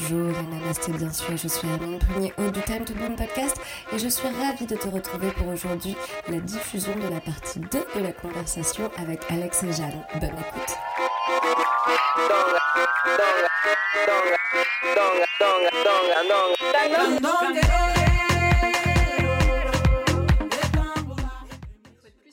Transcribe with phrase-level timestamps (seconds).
[0.00, 3.56] Bonjour et namasté bien sûr, je suis Amine Prunier du Time to Bloom podcast
[3.92, 5.94] et je suis ravie de te retrouver pour aujourd'hui
[6.28, 10.04] la diffusion de la partie 2 de la conversation avec Alex et Jeanne.
[10.14, 10.76] Bonne écoute.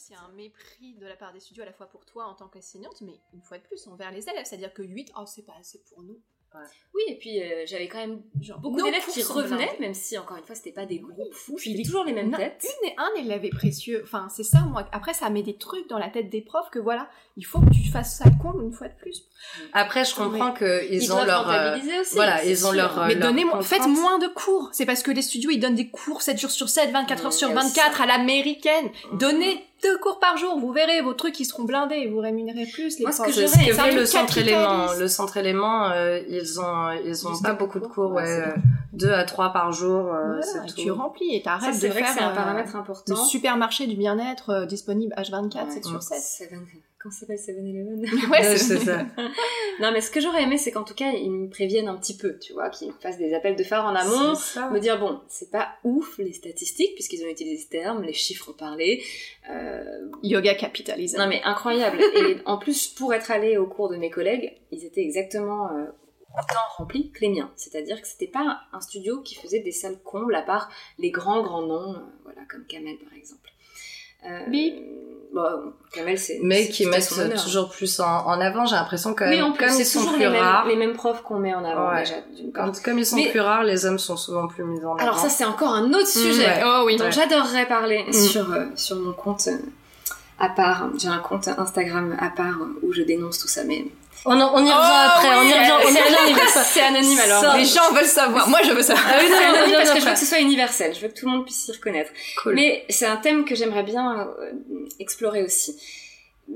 [0.09, 2.27] il y a un mépris de la part des studios à la fois pour toi
[2.27, 4.45] en tant qu'enseignante, mais une fois de plus envers les élèves.
[4.45, 6.21] C'est-à-dire que 8, oh, c'est pas assez pour nous.
[6.94, 9.80] Oui, et puis euh, j'avais quand même genre, beaucoup d'élèves qui revenaient, blindés.
[9.80, 12.13] même si encore une fois c'était pas des groupes fous, Puis c'était les- toujours les
[12.13, 12.66] mêmes Non, têtes.
[12.81, 14.02] Une et un élève est précieux.
[14.03, 14.88] Enfin, c'est ça, moi.
[14.91, 17.70] Après, ça met des trucs dans la tête des profs que voilà, il faut que
[17.70, 19.23] tu fasses ça comble une fois de plus.
[19.73, 22.16] Après, je comprends que ils, ont leur, euh, aussi.
[22.16, 22.77] voilà, ils ont sûr.
[22.77, 24.70] leur, euh, Mais leur faites moins de cours.
[24.72, 27.34] C'est parce que les studios, ils donnent des cours 7 jours sur 7, 24 heures
[27.34, 28.89] sur il y a aussi 24 à l'américaine.
[29.14, 30.59] Donnez deux cours par jour.
[30.59, 32.98] Vous verrez, vos trucs, ils seront blindés et vous rémunérez plus.
[32.99, 34.94] Les Moi, ce que que c'est truc le centre élément.
[34.98, 38.12] Le centre élément, euh, ils ont, ils ont pas beaucoup de cours.
[38.13, 38.45] Ouais, euh,
[38.94, 40.81] deux à trois par jour, euh, Voilà, c'est tout.
[40.81, 43.16] tu remplis et t'arrêtes c'est de vrai que faire c'est un euh, paramètre le important.
[43.16, 45.72] supermarché du bien-être euh, disponible H24, Ouais.
[45.72, 46.20] 7 sur 7.
[46.22, 46.66] Seven-
[47.08, 49.05] Comment ça s'appelle 7-Eleven Ouais, Ouais, c'est ça.
[49.80, 52.17] Non, mais ce que j'aurais aimé, c'est qu'en tout cas, ils me préviennent un petit
[52.17, 54.33] peu, tu vois, qu'ils me fassent des appels de phare en amont,
[54.73, 58.49] me dire, bon, c'est pas ouf les statistiques, puisqu'ils ont utilisé ce terme, les chiffres
[58.49, 59.03] ont parlé,
[59.49, 61.17] euh, Yoga capitalisme.
[61.17, 61.99] Non mais incroyable.
[62.02, 65.86] Et en plus, pour être allé au cours de mes collègues, ils étaient exactement euh,
[66.33, 67.53] autant remplis que les miens.
[67.55, 71.42] C'est-à-dire que c'était pas un studio qui faisait des salles combles à part les grands
[71.42, 73.49] grands noms, euh, voilà comme Kamel par exemple.
[74.26, 74.76] Euh, Bip.
[75.34, 76.40] Bon, Kamel c'est.
[76.42, 77.10] Mais qui mettent
[77.44, 80.00] toujours plus en, en avant, j'ai l'impression que Oui, en plus, comme ils c'est sont
[80.00, 82.00] toujours plus les mêmes, rares, les mêmes profs qu'on met en avant Ouais.
[82.00, 82.16] déjà.
[82.36, 82.66] d'une part.
[82.66, 84.95] quand, comme ils sont Mais- plus rares, les hommes sont souvent plus mis en avant.
[84.95, 86.45] Alors ça c'est encore un autre sujet.
[86.45, 86.62] ouais.
[86.66, 86.95] Oh oui.
[86.95, 87.12] dont Ouais.
[87.12, 88.14] j'adorerais parler Mm.
[88.14, 89.58] sur, euh, sur mon compte euh,
[90.40, 90.88] à part.
[90.98, 93.86] J'ai un compte Instagram à part euh, où je dénonce tout ça, mais
[94.26, 96.18] on, en- on y revient Oh, après, on y oui, revient, on y c'est revient.
[96.18, 97.42] anonyme, c'est anonyme alors.
[97.42, 98.50] Ça- Les gens veulent savoir.
[98.50, 99.06] Moi, je veux savoir.
[99.10, 100.94] Ah oui, non, C'est on anonyme revient parce que je veux que ce soit universel.
[100.96, 102.12] Je veux que tout le monde puisse s'y reconnaître.
[102.44, 102.56] Cool.
[102.56, 104.54] Mais c'est un thème que j'aimerais bien euh,
[105.00, 105.77] explorer aussi.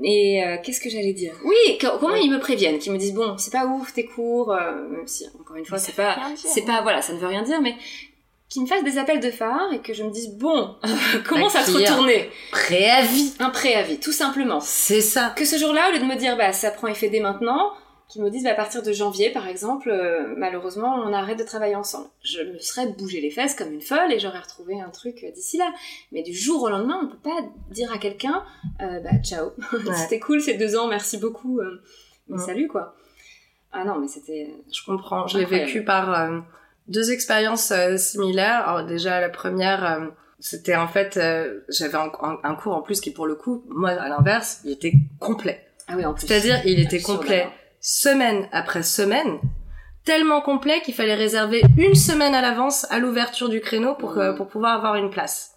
[0.02, 1.34] Et euh, qu'est-ce que j'allais dire?
[1.44, 4.50] Oui, que- comment ils me préviennent, qu'ils me disent bon, c'est pas ouf tes cours,
[4.52, 7.42] euh, même si encore une fois c'est pas, c'est pas, voilà, ça ne veut rien
[7.42, 7.74] dire, mais
[8.52, 10.76] qu'ils me fassent des appels de phare et que je me dise bon,
[11.26, 13.34] comment ça se retourner Préavis.
[13.40, 14.60] Un préavis, tout simplement.
[14.60, 15.32] C'est ça.
[15.34, 17.72] Que ce jour-là, au lieu de me dire bah ça prend effet dès maintenant,
[18.08, 21.44] qu'ils me disent bah, à partir de janvier par exemple, euh, malheureusement on arrête de
[21.44, 22.08] travailler ensemble.
[22.22, 25.30] Je me serais bougé les fesses comme une folle et j'aurais retrouvé un truc euh,
[25.32, 25.72] d'ici là.
[26.12, 27.40] Mais du jour au lendemain, on peut pas
[27.70, 28.44] dire à quelqu'un
[28.82, 29.94] euh, bah ciao, Ouais.
[29.96, 31.82] c'était cool ces deux ans, merci beaucoup, euh,
[32.28, 32.44] mais Ouais.
[32.44, 32.94] salut quoi.
[33.72, 35.26] Ah non mais c'était Je comprends.
[35.26, 36.30] Je l'ai vécu par
[36.88, 38.68] deux expériences euh, similaires.
[38.68, 40.06] Alors déjà la première, euh,
[40.40, 43.64] c'était en fait, euh, j'avais un, un- un cours en plus qui pour le coup,
[43.68, 45.66] moi à l'inverse, il était complet.
[45.88, 46.26] ah oui en plus.
[46.26, 47.48] C'est-à-dire il était Absurde, complet
[47.80, 49.38] semaine après semaine,
[50.04, 54.36] tellement complet qu'il fallait réserver une semaine à l'avance à l'ouverture du créneau pour Mhm.
[54.36, 55.52] pour pouvoir avoir une place.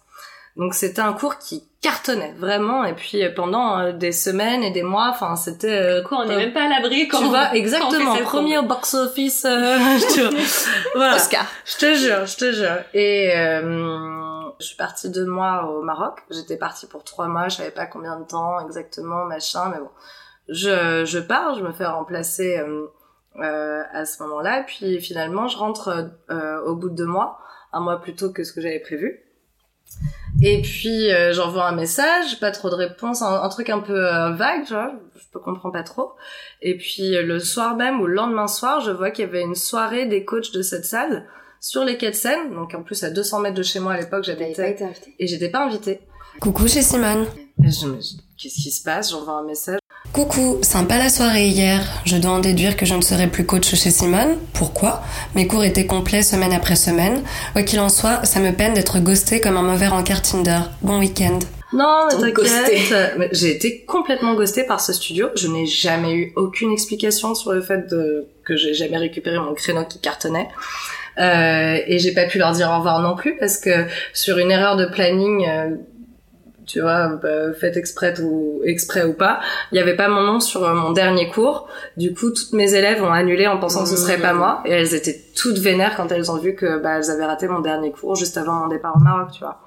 [0.56, 2.84] Donc c'était un cours qui cartonnait vraiment.
[2.84, 6.24] Et puis euh, pendant euh, des semaines et des mois, enfin c'était euh, Quoi, on
[6.26, 8.94] n'est euh, même pas à l'abri quand tu on- vois on fait exactement premier box
[8.94, 11.16] office euh, je te- voilà.
[11.16, 11.46] Oscar.
[11.64, 12.78] je te jure je te jure.
[12.94, 16.20] Et euh, je suis partie deux mois au Maroc.
[16.30, 17.48] J'étais partie pour trois mois.
[17.48, 19.90] Je savais pas combien de temps exactement machin mais bon.
[20.48, 22.86] Je je pars je me fais remplacer euh,
[23.42, 24.60] euh, à ce moment-là.
[24.60, 27.38] Et puis finalement je rentre euh, au bout de deux mois
[27.72, 29.20] un mois plus tôt que ce que j'avais prévu
[30.42, 34.06] et puis euh, j'envoie un message, pas trop de réponse, un, un truc un peu
[34.06, 36.12] euh, vague, tu vois, je je comprends pas trop.
[36.62, 39.42] Et puis euh, le soir même ou le lendemain soir, je vois qu'il y avait
[39.42, 41.26] une soirée des coachs de cette salle
[41.60, 44.00] sur les quais de Seine, donc en plus à 200 mètres de chez moi à
[44.00, 44.76] l'époque j'habitais,
[45.18, 46.00] et j'étais pas invitée.
[46.40, 47.26] Coucou chez Simone.
[47.64, 49.10] Et je me dis, qu'est-ce qui se passe?
[49.10, 49.78] J'envoie un message.
[50.12, 51.82] Coucou, sympa la soirée hier.
[52.06, 54.38] Je dois en déduire que je ne serai plus coach chez Simone.
[54.54, 55.02] Pourquoi?
[55.34, 57.22] Mes cours étaient complets semaine après semaine.
[57.52, 60.60] Quoi qu'il en soit, ça me peine d'être ghosté comme un mauvais rencard Tinder.
[60.80, 61.38] Bon week-end.
[61.72, 62.94] Non, mais t'inquiète.
[63.32, 65.28] J'ai été complètement ghostée par ce studio.
[65.36, 68.26] Je n'ai jamais eu aucune explication sur le fait de...
[68.44, 70.48] que j'ai jamais récupéré mon créneau qui cartonnait.
[71.18, 74.50] Euh, et j'ai pas pu leur dire au revoir non plus parce que sur une
[74.50, 75.70] erreur de planning, euh,
[76.66, 79.40] tu vois, bah, fait exprès ou exprès ou pas,
[79.72, 81.68] il y avait pas mon nom sur euh, mon dernier cours.
[81.96, 84.72] Du coup, toutes mes élèves ont annulé en pensant que ce serait pas moi et
[84.72, 87.92] elles étaient toutes vénères quand elles ont vu que bah, elles avaient raté mon dernier
[87.92, 89.60] cours juste avant mon départ au Maroc, tu vois.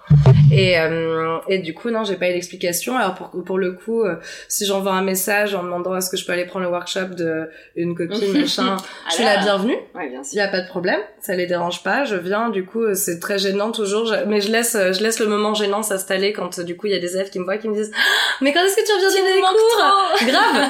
[0.51, 2.98] Et, euh, et du coup, non, j'ai pas eu d'explication.
[2.98, 4.16] Alors pour, pour le coup, euh,
[4.48, 7.50] si j'envoie un message en demandant est-ce que je peux aller prendre le workshop de
[7.75, 8.78] une copine, machin,
[9.10, 9.78] je suis Ah la bienvenue.
[9.96, 12.04] Ouais, bien Il y a pas de problème, ça les dérange pas.
[12.06, 14.13] Je viens, du coup, euh, c'est très gênant toujours.
[14.28, 17.00] Mais je laisse, je laisse le moment gênant s'installer quand du coup il y a
[17.00, 19.10] des élèves qui me voient, qui me disent Ah, mais quand est-ce que tu reviens
[19.10, 20.28] donner des cours.
[20.28, 20.69] Grave.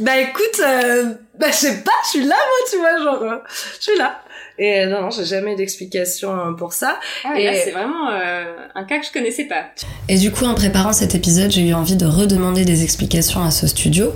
[0.00, 3.38] bah écoute, euh, bah je sais pas, je suis là moi, tu vois, genre, euh,
[3.78, 4.20] je suis là.
[4.58, 7.00] Et non, non, j'ai jamais d'explication pour ça.
[7.24, 9.66] Ah, et là, c'est vraiment euh, un cas que je connaissais pas.
[10.08, 13.50] Et du coup, en préparant cet épisode, j'ai eu envie de redemander des explications à
[13.50, 14.12] ce studio.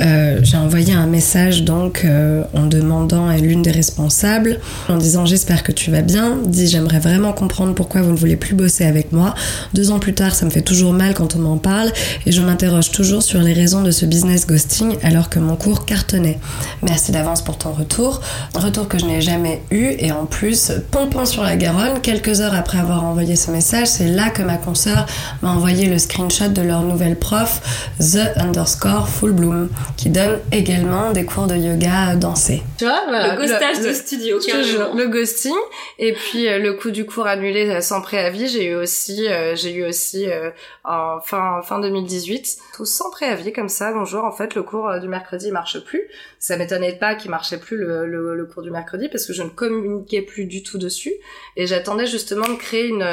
[0.00, 4.58] Euh, j'ai envoyé un message donc euh, en demandant à l'une des responsables,
[4.88, 8.36] en disant j'espère que tu vas bien, dit j'aimerais vraiment comprendre pourquoi vous ne voulez
[8.36, 9.34] plus bosser avec moi.
[9.72, 11.92] Deux ans plus tard, ça me fait toujours mal quand on m'en parle
[12.26, 15.84] et je m'interroge toujours sur les raisons de ce business ghosting alors que mon cours
[15.84, 16.38] cartonnait.
[16.82, 18.20] Merci d'avance pour ton retour,
[18.54, 22.54] retour que je n'ai jamais eu et en plus, pompon sur la Garonne, quelques heures
[22.54, 25.06] après avoir envoyé ce message, c'est là que ma consoeur
[25.42, 31.12] m'a envoyé le screenshot de leur nouvelle prof, The underscore Full Bloom qui donne également
[31.12, 32.62] des cours de yoga dansé.
[32.78, 35.54] Tu vois, le ghostage de studio, le ghosting
[35.98, 39.54] et puis euh, le coup du cours annulé euh, sans préavis, j'ai eu aussi euh,
[39.56, 40.26] j'ai eu aussi
[40.84, 45.08] en fin fin 2018 tout sans préavis comme ça bonjour en fait le cours du
[45.08, 46.02] mercredi marche plus.
[46.38, 49.42] Ça m'étonnait pas qu'il marchait plus le, le, le, cours du mercredi parce que je
[49.42, 51.14] ne communiquais plus du tout dessus
[51.56, 53.04] et j'attendais justement de créer une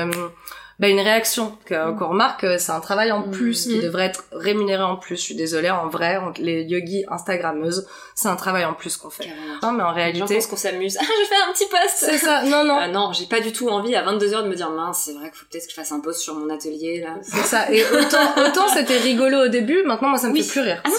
[0.81, 1.95] bah, une réaction mm.
[1.97, 3.81] qu'on remarque c'est un travail en plus qui mm.
[3.83, 8.35] devrait être rémunéré en plus je suis désolée en vrai les yogis instagrammeuses c'est un
[8.35, 9.27] travail en plus qu'on fait.
[9.61, 10.97] Non mais en réalité pense qu'on s'amuse.
[11.01, 11.97] Ah je faire un petit post.
[11.97, 12.81] C'est ça non non.
[12.81, 15.29] Euh, non j'ai pas du tout envie à 22h de me dire mince c'est vrai
[15.29, 17.15] qu'il faut peut-être que je fasse un post sur mon atelier là.
[17.21, 20.61] C'est ça et autant autant c'était rigolo au début maintenant moi ça me fait plus
[20.61, 20.81] rire.
[20.83, 20.89] Ah,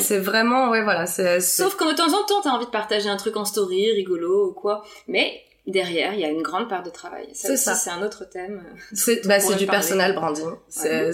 [0.00, 3.16] c'est vraiment ouais voilà c'est sauf de temps en temps t'as envie de partager un
[3.16, 4.82] truc en story rigolo ou quoi.
[5.06, 7.28] Mais derrière, il y a une grande part de travail.
[7.32, 7.74] C'est ça.
[7.74, 8.62] C'est un autre thème.
[8.92, 10.50] C'est bah, du personal branding.
[10.68, 11.12] C'est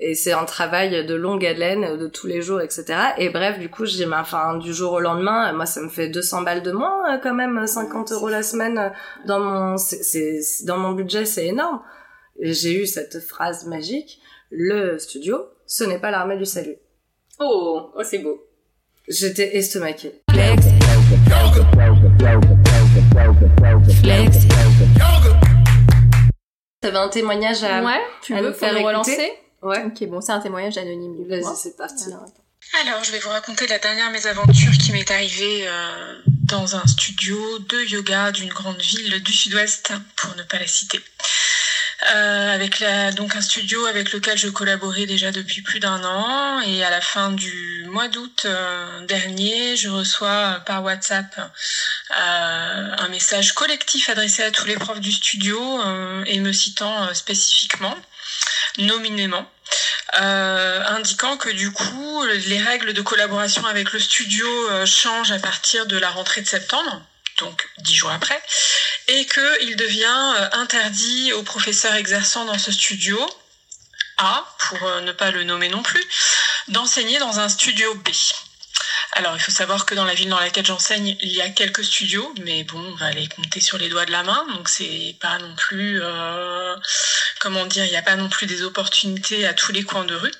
[0.00, 2.84] et c'est un travail de longue haleine, de tous les jours, etc.
[3.18, 6.08] Et bref, du coup, j'ai ma, enfin, du jour au lendemain, moi, ça me fait
[6.08, 8.90] 200 balles de moins, euh, quand même, 50 euros la semaine euh,
[9.26, 11.80] dans mon, c'est, dans mon budget, c'est énorme.
[12.40, 14.20] J'ai eu cette phrase magique,
[14.50, 16.76] le studio, ce n'est pas l'armée du salut.
[17.40, 18.40] Oh, oh, c'est beau.
[19.08, 20.22] J'étais estomaquée.
[20.30, 20.64] Flex.
[26.80, 29.84] T'avais un témoignage à, ouais, tu veux faire relancer Ouais.
[29.86, 31.26] Ok, bon, c'est un témoignage anonyme.
[31.28, 32.04] Vas-y, c'est parti.
[32.84, 37.36] Alors, je vais vous raconter la dernière mésaventure qui m'est arrivée euh, dans un studio
[37.58, 41.00] de yoga d'une grande ville du sud-ouest, pour ne pas la citer.
[42.14, 46.60] Euh, avec la, donc un studio avec lequel je collaborais déjà depuis plus d'un an
[46.60, 53.08] et à la fin du mois d'août euh, dernier, je reçois par WhatsApp euh, un
[53.08, 55.58] message collectif adressé à tous les profs du studio
[56.26, 57.96] et me citant spécifiquement,
[58.78, 59.50] nominément.
[60.12, 64.46] indiquant que du coup les règles de collaboration avec le studio
[64.86, 67.02] changent à partir de la rentrée de septembre
[67.38, 68.40] donc dix jours après,
[69.08, 73.18] et qu'il devient euh, interdit aux professeurs exerçant dans ce studio
[74.18, 76.04] A, pour euh, ne pas le nommer non plus,
[76.68, 78.08] d'enseigner dans un studio B.
[79.12, 81.84] Alors, il faut savoir que dans la ville dans laquelle j'enseigne, il y a quelques
[81.84, 85.16] studios, mais bon, on va les compter sur les doigts de la main, donc c'est
[85.20, 86.76] pas non plus, euh,
[87.40, 90.14] comment dire, il n'y a pas non plus des opportunités à tous les coins de
[90.14, 90.32] rue.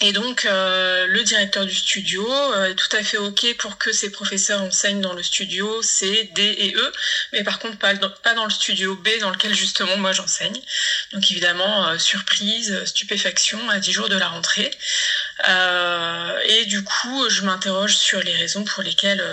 [0.00, 3.92] Et donc, euh, le directeur du studio euh, est tout à fait OK pour que
[3.92, 6.92] ses professeurs enseignent dans le studio C, D et E,
[7.32, 10.60] mais par contre pas dans, le studio B dans lequel justement moi j'enseigne.
[11.12, 14.70] Donc évidemment, euh, surprise, stupéfaction à 10 jours de la rentrée.
[16.48, 19.24] et du coup, je m'interroge sur les raisons pour lesquelles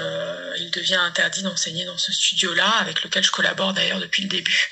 [0.57, 4.69] il devient interdit d'enseigner dans ce studio-là, avec lequel je collabore d'ailleurs depuis le début.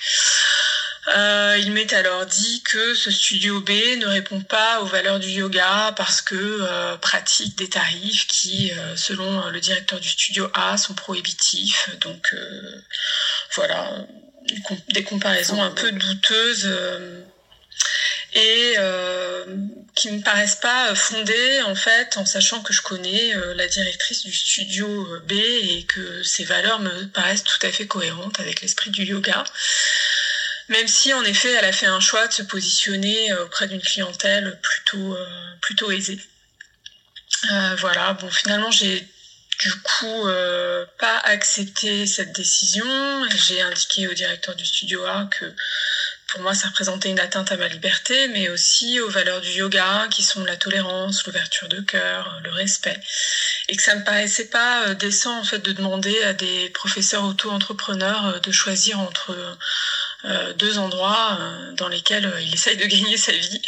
[1.15, 5.29] Euh, il m'est alors dit que ce studio B ne répond pas aux valeurs du
[5.29, 10.77] yoga parce que euh, pratique des tarifs qui, euh, selon le directeur du studio A,
[10.77, 11.89] sont prohibitifs.
[12.01, 12.35] Donc
[13.55, 14.05] voilà,
[14.89, 16.69] des comparaisons un peu douteuses
[18.33, 18.75] et
[19.95, 24.31] qui me paraissent pas fondées en fait en sachant que je connais la directrice du
[24.31, 29.03] studio B et que ses valeurs me paraissent tout à fait cohérentes avec l'esprit du
[29.03, 29.43] yoga.
[30.69, 33.81] Même si en effet elle a fait un choix de se positionner euh, auprès d'une
[33.81, 36.19] clientèle plutôt, euh, plutôt aisée.
[37.51, 39.07] Euh, voilà, bon finalement j'ai
[39.59, 40.27] du coup
[40.99, 42.85] pas accepté cette décision.
[43.35, 45.53] J'ai indiqué au directeur du studio A que
[46.27, 50.07] pour moi ça représentait une atteinte à ma liberté, mais aussi aux valeurs du yoga
[50.11, 53.01] qui sont la tolérance, l'ouverture de cœur, le respect.
[53.67, 58.39] Et que ça me paraissait pas décent en fait de demander à des professeurs auto-entrepreneurs
[58.39, 59.35] de choisir entre
[60.53, 63.61] deux endroits euh, dans lesquels euh, il essaye de gagner sa vie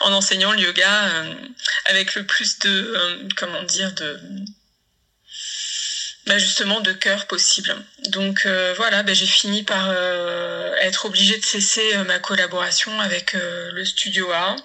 [0.00, 1.12] en enseignant le yoga
[1.84, 4.18] avec le plus de comment dire de
[6.26, 7.74] bah justement de cœur possible.
[8.08, 8.46] Donc
[8.76, 9.90] voilà, bah, j'ai fini par
[10.80, 14.56] être obligée de cesser ma collaboration avec le studio A.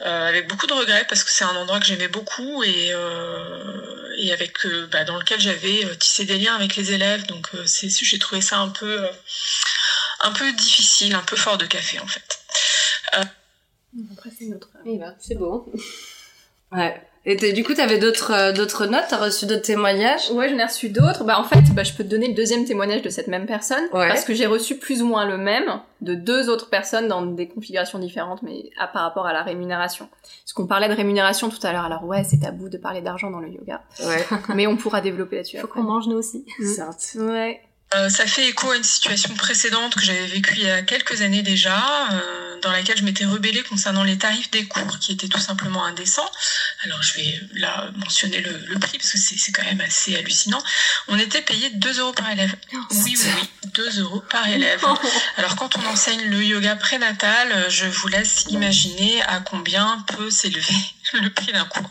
[0.00, 4.14] euh, avec beaucoup de regrets parce que c'est un endroit que j'aimais beaucoup et, euh,
[4.18, 7.26] et avec euh, bah, dans lequel j'avais euh, tissé des liens avec les élèves.
[7.26, 9.08] Donc euh, c'est j'ai trouvé ça un peu euh,
[10.24, 12.40] un peu difficile, un peu fort de café en fait.
[14.12, 14.70] Après, c'est notre.
[14.84, 15.72] Eh ben, c'est beau.
[16.72, 17.00] Ouais.
[17.26, 20.30] Et du coup, t'avais d'autres euh, d'autres notes, t'as reçu d'autres témoignages?
[20.32, 21.24] Ouais, j'en ai reçu d'autres.
[21.24, 23.82] Bah, en fait, bah, je peux te donner le deuxième témoignage de cette même personne.
[23.94, 24.08] Ouais.
[24.08, 27.48] Parce que j'ai reçu plus ou moins le même de deux autres personnes dans des
[27.48, 30.06] configurations différentes, mais à, par rapport à la rémunération.
[30.22, 31.84] Parce qu'on parlait de rémunération tout à l'heure.
[31.84, 33.80] Alors ouais, c'est tabou de parler d'argent dans le yoga.
[34.00, 34.26] Ouais.
[34.54, 35.58] mais on pourra développer là-dessus.
[35.58, 36.44] Faut qu'on mange nous aussi.
[36.76, 37.16] Certes.
[37.16, 37.62] Ouais.
[37.94, 41.22] Euh, ça fait écho à une situation précédente que j'avais vécue il y a quelques
[41.22, 45.28] années déjà, euh, dans laquelle je m'étais rebellée concernant les tarifs des cours qui étaient
[45.28, 46.28] tout simplement indécents.
[46.84, 50.62] Alors je vais là mentionner le, le prix parce que c'est quand même assez hallucinant.
[51.08, 52.54] On était payé 2 euros par élève.
[52.72, 54.84] Oui, oui, oui, 2 euros par élève.
[55.36, 60.74] Alors quand on enseigne le yoga prénatal, je vous laisse imaginer à combien peut s'élever
[61.12, 61.90] le prix d'un cours.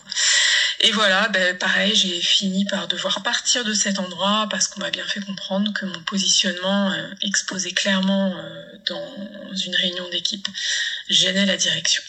[0.85, 4.91] Et voilà, ben, pareil, j'ai fini par devoir partir de cet endroit parce qu'on m'a
[4.91, 10.45] bien fait comprendre que mon positionnement euh, exposé clairement euh, dans une réunion d'équipe
[11.07, 12.03] gênait la direction.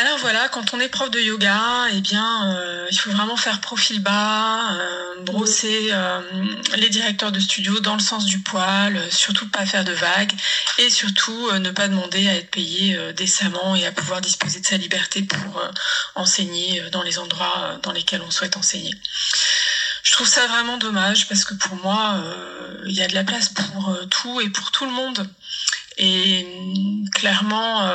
[0.00, 3.60] Alors voilà, quand on est prof de yoga, eh bien, euh, il faut vraiment faire
[3.60, 6.22] profil bas, euh, brosser euh,
[6.76, 10.32] les directeurs de studio dans le sens du poil, surtout pas faire de vagues
[10.78, 14.78] et surtout ne pas demander à être payé décemment et à pouvoir disposer de sa
[14.78, 15.62] liberté pour
[16.14, 18.94] enseigner dans les endroits dans lesquels on souhaite enseigner.
[20.02, 22.24] Je trouve ça vraiment dommage parce que pour moi,
[22.86, 25.28] il y a de la place pour tout et pour tout le monde.
[25.98, 27.92] Et hum, clairement,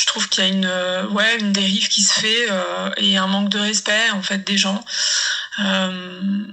[0.00, 3.16] je trouve qu'il y a une, euh, ouais, une dérive qui se fait euh, et
[3.16, 4.84] un manque de respect en fait des gens
[5.64, 6.44] euh,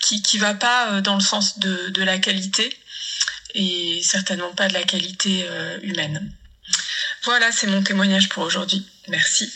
[0.00, 2.74] qui qui va pas euh, dans le sens de, de la qualité
[3.54, 6.32] et certainement pas de la qualité euh, humaine.
[7.24, 8.86] Voilà, c'est mon témoignage pour aujourd'hui.
[9.08, 9.50] Merci.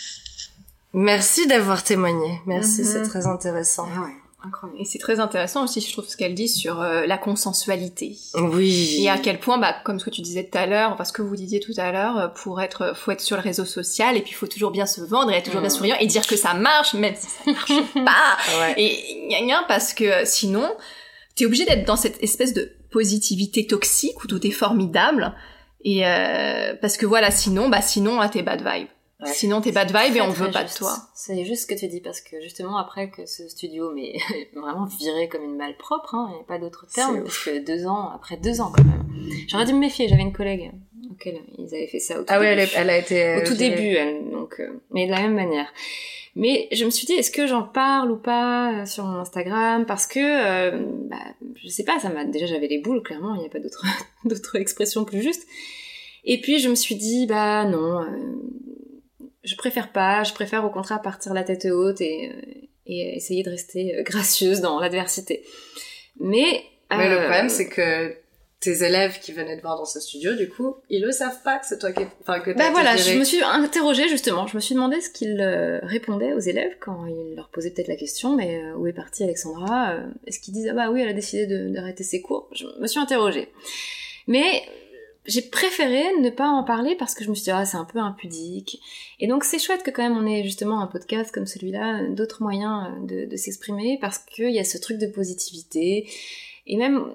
[0.94, 2.40] Merci d'avoir témoigné.
[2.46, 2.86] Merci, Mhm.
[2.92, 3.88] c'est très intéressant.
[3.96, 4.80] Ah ouais, incroyable.
[4.80, 8.16] Et c'est très intéressant aussi, je trouve, ce qu'elle dit sur euh, la consensualité.
[8.34, 8.98] Oui.
[9.00, 11.12] Et à quel point, bah, comme ce que tu disais tout à l'heure, enfin ce
[11.12, 14.16] que vous disiez tout à l'heure, euh, pour être, faut être sur le réseau social
[14.16, 15.76] et puis faut toujours bien se vendre et être toujours bien Mhm.
[15.76, 18.36] souriant et dire que ça marche, même si ça marche pas.
[18.60, 18.74] Ouais.
[18.76, 20.68] Et gna gna parce que sinon,
[21.36, 25.34] t'es obligé d'être dans cette espèce de positivité toxique où tout est formidable.
[25.84, 28.86] Et euh, parce que voilà, sinon, bah sinon, t'es bad vibe.
[29.22, 29.32] Ouais.
[29.32, 30.94] Sinon, t'es bad vibe et on veut pas de toi.
[31.14, 34.14] C'est juste ce que tu dis parce que justement après que ce studio mais
[34.54, 38.10] vraiment viré comme une balle propre, hein, a pas d'autre terme, parce que deux ans,
[38.14, 39.04] après deux ans quand même.
[39.48, 40.72] J'aurais dû me méfier, j'avais une collègue
[41.10, 42.76] auquel ils avaient fait ça au tout Ah oui, elle, début.
[42.76, 43.22] a été.
[43.24, 45.72] euh, au tout début, elle, donc, euh, mais de la même manière.
[46.34, 49.84] Mais je me suis dit, est-ce que j'en parle ou pas euh, sur mon Instagram?
[49.84, 51.18] Parce que, euh, bah,
[51.62, 53.84] je sais pas, ça m'a déjà j'avais les boules, clairement, il n'y a pas d'autre
[54.24, 55.46] d'autre expression plus juste.
[56.24, 58.06] Et puis je me suis dit, bah non, euh,
[59.44, 62.30] je préfère pas, je préfère au contraire partir la tête haute et,
[62.86, 65.44] et essayer de rester euh, gracieuse dans l'adversité.
[66.20, 68.16] Mais, Mais le euh, problème, c'est que
[68.60, 71.58] tes élèves qui venaient te voir dans ce studio, du coup, ils le savent pas
[71.58, 74.46] que c'est toi qui, enfin, que Bah voilà, je me suis interrogée justement.
[74.46, 77.88] Je me suis demandé ce qu'ils euh, répondaient aux élèves quand ils leur posaient peut-être
[77.88, 79.96] la question, mais euh, où est partie Alexandra
[80.26, 82.48] Est-ce qu'ils disent ah bah oui, elle a décidé d'arrêter ses cours?
[82.52, 83.48] Je me suis interrogée.
[84.28, 84.62] Mais
[85.26, 87.84] j'ai préféré ne pas en parler parce que je me suis dit ah c'est un
[87.84, 88.80] peu impudique.
[89.20, 92.42] Et donc c'est chouette que quand même on ait justement un podcast comme celui-là, d'autres
[92.42, 96.08] moyens euh, de, de s'exprimer parce qu'il y a ce truc de positivité
[96.66, 97.12] et même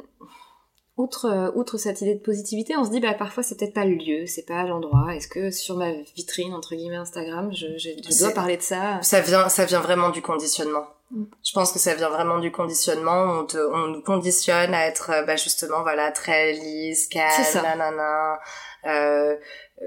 [0.97, 3.85] outre, euh, outre cette idée de positivité, on se dit bah parfois c'est peut-être pas
[3.85, 5.15] le lieu, c'est pas l'endroit.
[5.15, 8.99] Est-ce que sur ma vitrine entre guillemets Instagram, je, je, je dois parler de ça?
[9.03, 10.85] Ça vient, ça vient vraiment du conditionnement.
[11.11, 13.39] Je pense que ça vient vraiment du conditionnement.
[13.39, 18.39] On, te, on nous conditionne à être, euh, bah, justement, voilà, très lisse, calme, nanana.
[18.87, 19.35] Euh,
[19.81, 19.85] euh,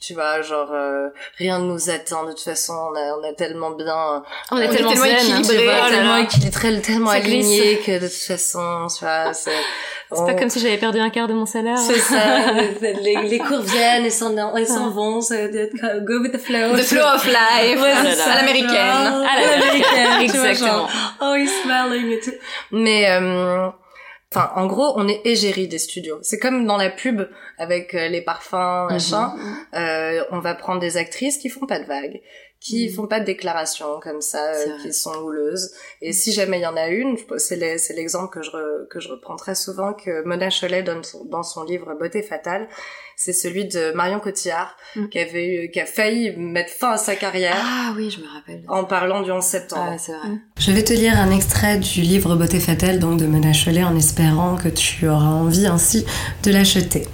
[0.00, 2.24] tu vois, genre, euh, rien ne nous attend.
[2.24, 4.22] De toute façon, on a, on a tellement bien...
[4.50, 8.14] On est On est tellement, tellement équilibré, là tellement équilibré, tellement aligné que de toute
[8.14, 9.52] façon, tu vois, c'est...
[10.10, 11.76] C'est pas comme si j'avais perdu un quart de mon salaire.
[11.76, 12.50] C'est ça,
[12.80, 16.74] les, les cours viennent et s'en, s'en vont, go with the flow.
[16.78, 18.72] The flow of life, Ouais, ah ça, à l'américaine.
[18.72, 20.88] À l'américaine, tu vois, Exactement.
[20.88, 20.90] genre,
[21.20, 22.32] oh, he's smiling et tout.
[22.70, 23.68] Mais, euh,
[24.34, 26.18] enfin, en gros, on est égérie des studios.
[26.22, 27.22] C'est comme dans la pub
[27.58, 29.34] avec euh, les parfums, machin.
[29.74, 32.20] Euh, on va prendre des actrices qui font pas de vagues,
[32.60, 32.94] qui Mhm.
[32.94, 35.72] font pas de déclarations comme ça, euh, qui sont houleuses.
[36.02, 37.56] Et si jamais il y en a une, c'est
[37.94, 41.42] l'exemple que je, re- que je reprends très souvent, que Mona Cholet donne son- dans
[41.44, 42.68] son livre Beauté fatale.
[43.20, 45.08] C'est celui de Marion Cotillard, Mhm.
[45.08, 48.28] qui avait eu, qui a failli mettre fin à sa carrière Ah oui, je me
[48.32, 48.62] rappelle.
[48.68, 49.90] en parlant du 11 septembre.
[49.94, 50.28] Ah, c'est vrai.
[50.56, 53.96] Je vais te lire un extrait du livre Beauté fatale donc de Mona Chollet en
[53.96, 56.06] espérant que tu auras envie ainsi
[56.44, 57.08] de l'acheter.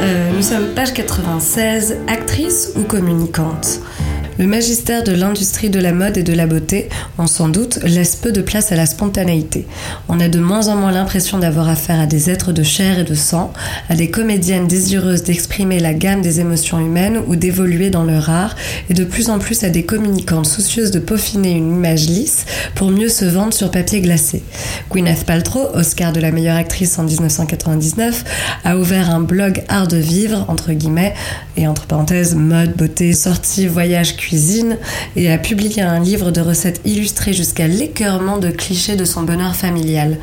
[0.00, 3.78] Euh, nous sommes page 96, actrice ou communicante?
[4.40, 8.16] Le magistère de l'industrie de la mode et de la beauté, on s'en doute, laisse
[8.16, 9.66] peu de place à la spontanéité.
[10.08, 13.04] On a de moins en moins l'impression d'avoir affaire à des êtres de chair et
[13.04, 13.52] de sang,
[13.90, 18.56] à des comédiennes désireuses d'exprimer la gamme des émotions humaines ou d'évoluer dans leur art,
[18.88, 22.90] et de plus en plus à des communicantes soucieuses de peaufiner une image lisse pour
[22.90, 24.42] mieux se vendre sur papier glacé.
[24.90, 28.24] Gwyneth Paltrow, Oscar de la meilleure actrice en 1999,
[28.64, 31.12] a ouvert un blog Art de vivre, entre guillemets,
[31.58, 34.29] et entre parenthèses, mode, beauté, sortie, voyage, cuisine,
[35.16, 39.56] et a publié un livre de recettes illustrées jusqu'à l'écœurement de clichés de son bonheur
[39.56, 40.18] familial.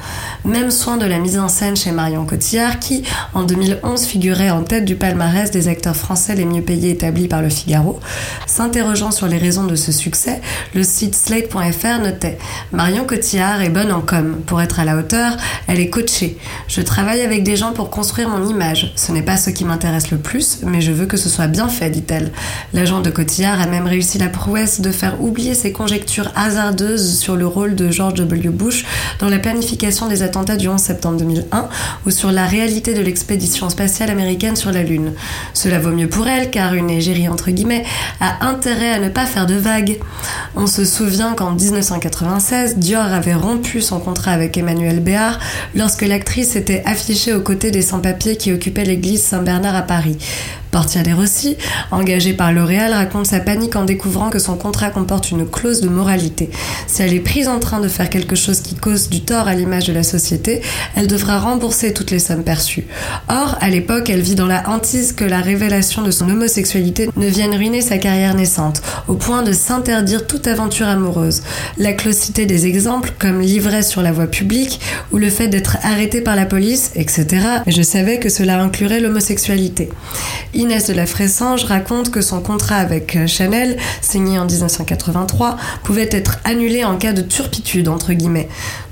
[0.45, 4.63] Même soin de la mise en scène chez Marion Cotillard qui, en 2011, figurait en
[4.63, 7.99] tête du palmarès des acteurs français les mieux payés établis par le Figaro.
[8.45, 10.41] S'interrogeant sur les raisons de ce succès,
[10.73, 12.37] le site slate.fr notait
[12.71, 14.37] Marion Cotillard est bonne en com.
[14.45, 15.35] Pour être à la hauteur,
[15.67, 16.37] elle est coachée.
[16.67, 18.93] Je travaille avec des gens pour construire mon image.
[18.95, 21.67] Ce n'est pas ce qui m'intéresse le plus, mais je veux que ce soit bien
[21.67, 22.31] fait, dit-elle.
[22.73, 27.35] L'agent de Cotillard a même réussi la prouesse de faire oublier ses conjectures hasardeuses sur
[27.35, 28.49] le rôle de George W.
[28.49, 28.85] Bush
[29.19, 31.69] dans la planification des attentats du 11 septembre 2001
[32.05, 35.13] ou sur la réalité de l'expédition spatiale américaine sur la Lune.
[35.53, 37.83] Cela vaut mieux pour elle car une égérie entre guillemets
[38.19, 39.99] a intérêt à ne pas faire de vagues.
[40.55, 45.39] On se souvient qu'en 1996, Dior avait rompu son contrat avec Emmanuel Béard
[45.75, 50.17] lorsque l'actrice était affichée aux côtés des sans-papiers qui occupaient l'église Saint-Bernard à Paris.
[50.77, 51.57] Portia Rossi,
[51.89, 55.89] engagée par L'Oréal, raconte sa panique en découvrant que son contrat comporte une clause de
[55.89, 56.51] moralité.
[56.85, 59.55] Si elle est prise en train de faire quelque chose qui cause du tort à
[59.55, 60.61] l'image de la société,
[60.95, 62.85] elle devra rembourser toutes les sommes perçues.
[63.27, 67.25] Or, à l'époque, elle vit dans la hantise que la révélation de son homosexualité ne
[67.27, 71.41] vienne ruiner sa carrière naissante, au point de s'interdire toute aventure amoureuse.
[71.79, 74.79] La closité des exemples, comme l'ivresse sur la voie publique,
[75.11, 77.25] ou le fait d'être arrêté par la police, etc.
[77.65, 79.89] je savais que cela inclurait l'homosexualité.
[80.67, 85.55] Inès de la Fressange raconte que son contrat avec euh, Chanel, signé en 1983,
[85.85, 88.49] pouvait être annulé en cas de turpitude, entre guillemets.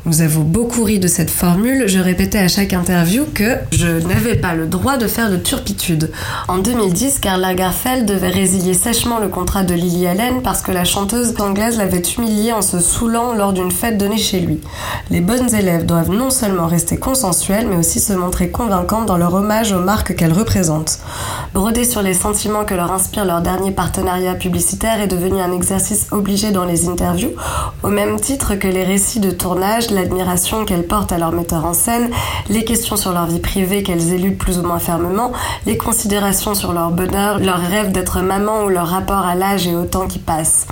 [0.08, 4.36] Nous avons beaucoup ri de cette formule, je répétais à chaque interview que je n'avais
[4.36, 6.12] pas le droit de faire de turpitude.
[6.48, 10.84] En 2010, Karl Lagerfeld devait résilier sèchement le contrat de Lily Allen parce que la
[10.84, 14.62] chanteuse anglaise l'avait humilié en se saoulant lors d'une fête donnée chez lui.
[15.10, 19.34] Les bonnes élèves doivent non seulement rester consensuelles, mais aussi se montrer convaincantes dans leur
[19.34, 21.00] hommage aux marques qu'elles représentent.
[21.56, 26.10] Broder sur les sentiments que leur inspire leur dernier partenariat publicitaire est devenu un exercice
[26.12, 27.32] obligé dans les interviews,
[27.82, 31.74] au même titre que les récits de tournage, l'admiration qu'elles portent à leur metteur en
[31.74, 32.10] scène,
[32.50, 35.32] les questions sur leur vie privée qu'elles éludent plus ou moins fermement,
[35.66, 39.76] les considérations sur leur bonheur, leur rêve d'être maman ou leur rapport à l'âge et
[39.76, 40.68] au temps qui passe.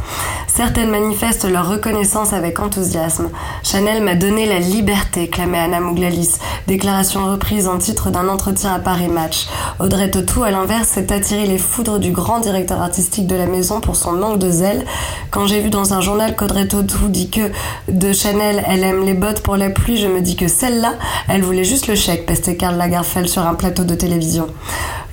[0.48, 3.30] Certaines manifestent leur reconnaissance avec enthousiasme.
[3.64, 6.36] Chanel m'a donné la liberté, clamait Anna Mouglalis,
[6.68, 9.48] déclaration reprise en titre d'un entretien à Paris Match.
[9.80, 13.82] Audrey Tautou, à l'inverse, s'est attiré les foudres du grand directeur artistique de la maison
[13.82, 14.86] pour son manque de zèle.
[15.32, 17.52] Quand j'ai vu dans un journal qu'Audrey Tautou dit que
[17.92, 20.96] de Chanel, elle aime les bottes pour la pluie, je me dis que celle-là,
[21.28, 24.48] elle voulait juste le chèque, pestait Karl Lagerfeld sur un plateau de télévision.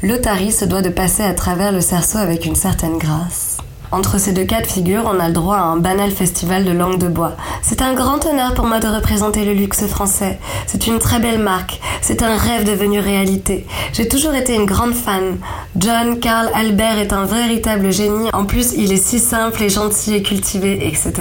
[0.02, 3.49] L'Otari se doit de passer à travers le cerceau avec une certaine grâce.
[3.92, 6.70] Entre ces deux cas de figure, on a le droit à un banal festival de
[6.70, 7.36] langue de bois.
[7.62, 10.38] C'est un grand honneur pour moi de représenter le luxe français.
[10.66, 11.80] C'est une très belle marque.
[12.00, 13.66] C'est un rêve devenu réalité.
[13.92, 15.38] J'ai toujours été une grande fan.
[15.76, 18.30] John Carl Albert est un véritable génie.
[18.32, 21.12] En plus, il est si simple et gentil et cultivé, etc.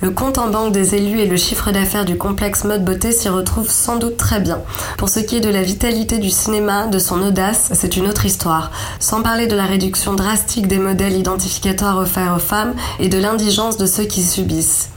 [0.00, 3.28] Le compte en banque des élus et le chiffre d'affaires du complexe mode beauté s'y
[3.28, 4.60] retrouvent sans doute très bien.
[4.96, 8.26] Pour ce qui est de la vitalité du cinéma, de son audace, c'est une autre
[8.26, 8.70] histoire.
[9.00, 12.06] Sans parler de la réduction drastique des modèles identificatoires aux
[12.98, 14.90] et de l'indigence de ceux qui subissent.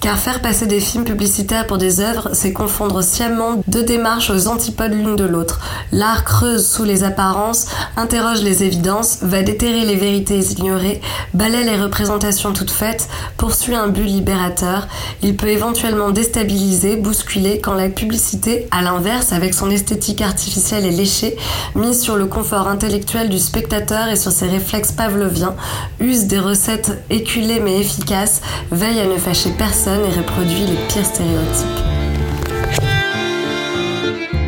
[0.00, 4.46] Car faire passer des films publicitaires pour des œuvres, c'est confondre sciemment deux démarches aux
[4.46, 5.58] antipodes l'une de l'autre.
[5.90, 11.00] L'art creuse sous les apparences, interroge les évidences, va déterrer les vérités ignorées,
[11.34, 14.86] balaie les représentations toutes faites, poursuit un but libérateur.
[15.22, 20.92] Il peut éventuellement déstabiliser, bousculer quand la publicité, à l'inverse, avec son esthétique artificielle et
[20.92, 21.36] léchée,
[21.74, 25.56] mise sur le confort intellectuel du spectateur et sur ses réflexes pavloviens,
[25.98, 31.06] use des recettes éculées mais efficaces, veille à ne fâcher personne et reproduit les pires
[31.06, 31.80] stéréotypes.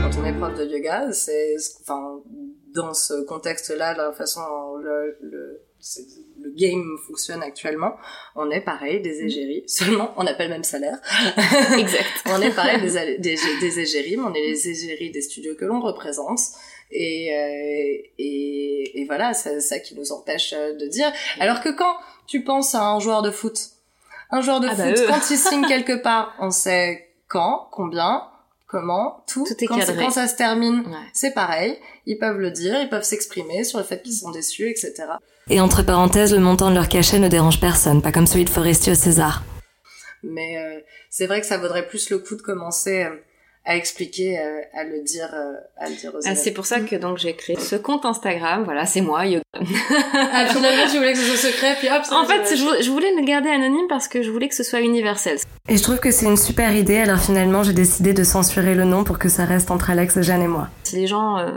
[0.02, 2.20] Quand on est prof de yoga, c'est, enfin,
[2.74, 4.42] dans ce contexte-là, la façon
[4.82, 5.62] le, le,
[6.42, 7.94] le game fonctionne actuellement,
[8.36, 10.98] on est pareil des égéries, seulement on n'a pas le même salaire.
[11.78, 12.06] Exact.
[12.26, 15.64] on est pareil des, des, des égéries, mais on est les égéries des studios que
[15.64, 16.40] l'on représente.
[16.90, 21.10] Et, euh, et, et voilà, c'est ça qui nous empêche de dire.
[21.38, 23.70] Alors que quand tu penses à un joueur de foot,
[24.32, 28.22] un joueur de Ah bah foot, quand il signe quelque part, on sait quand, combien,
[28.66, 30.04] comment tout, Tout est quand, cadré.
[30.04, 31.08] quand ça se termine, Ouais.
[31.12, 31.78] c'est pareil.
[32.06, 34.94] Ils peuvent le dire, ils peuvent s'exprimer sur le fait qu'ils sont déçus, etc.
[35.48, 38.50] Et entre parenthèses, le montant de leur cachet ne dérange personne, pas comme celui de
[38.50, 39.42] Forestier au César.
[40.22, 43.16] Mais euh, c'est vrai que ça vaudrait plus le coup de commencer euh,
[43.66, 46.38] à expliquer, euh, à le dire, euh, à le dire aux Ah, élèves.
[46.42, 48.64] c'est pour ça que donc j'ai créé ce compte Instagram.
[48.64, 49.42] Voilà, c'est moi, Yoga.
[50.32, 52.02] Ah, finalement, tu voulais que ce soit secret, puis hop.
[52.04, 54.48] ça, En fait, je- je, vou- je voulais le garder anonyme parce que je voulais
[54.48, 55.38] que ce soit universel.
[55.68, 58.84] Et je trouve que c'est une super idée, alors finalement j'ai décidé de censurer le
[58.84, 60.68] nom pour que ça reste entre Alex, Jeanne et moi.
[60.84, 61.50] Si les gens euh,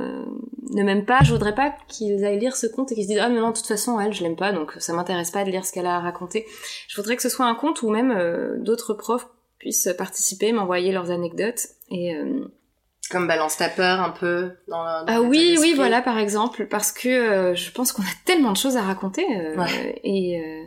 [0.71, 3.19] ne m'aiment pas, je voudrais pas qu'ils aillent lire ce compte et qu'ils se disent
[3.21, 5.49] ah mais non de toute façon elle je l'aime pas donc ça m'intéresse pas de
[5.49, 6.45] lire ce qu'elle a à raconter.
[6.89, 9.27] Je voudrais que ce soit un compte où même euh, d'autres profs
[9.63, 12.45] puissent participer, m'envoyer leurs anecdotes et euh,
[13.10, 16.91] Comme balance ta peur un peu dans, dans ah oui oui voilà par exemple parce
[16.91, 20.02] que euh, je pense qu'on a tellement de choses à raconter euh, Ouais.
[20.04, 20.65] et euh,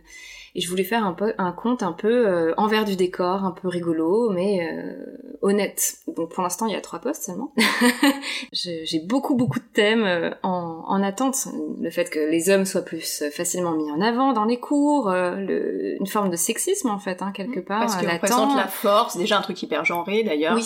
[0.57, 3.51] et je voulais faire un, peu, un compte un peu euh, envers du décor, un
[3.53, 4.95] peu rigolo, mais euh,
[5.43, 5.99] honnête.
[6.17, 7.53] Donc pour l'instant, il y a trois posts seulement.
[8.53, 11.37] J'ai beaucoup beaucoup de thèmes euh, en, en attente.
[11.81, 15.37] Le fait que les hommes soient plus facilement mis en avant dans les cours, euh,
[15.37, 17.81] le- une forme de sexisme en fait, hein, quelque part.
[17.81, 18.23] Parce qu'il latent.
[18.23, 20.55] représente la force, déjà un truc hyper genré d'ailleurs.
[20.55, 20.65] Oui,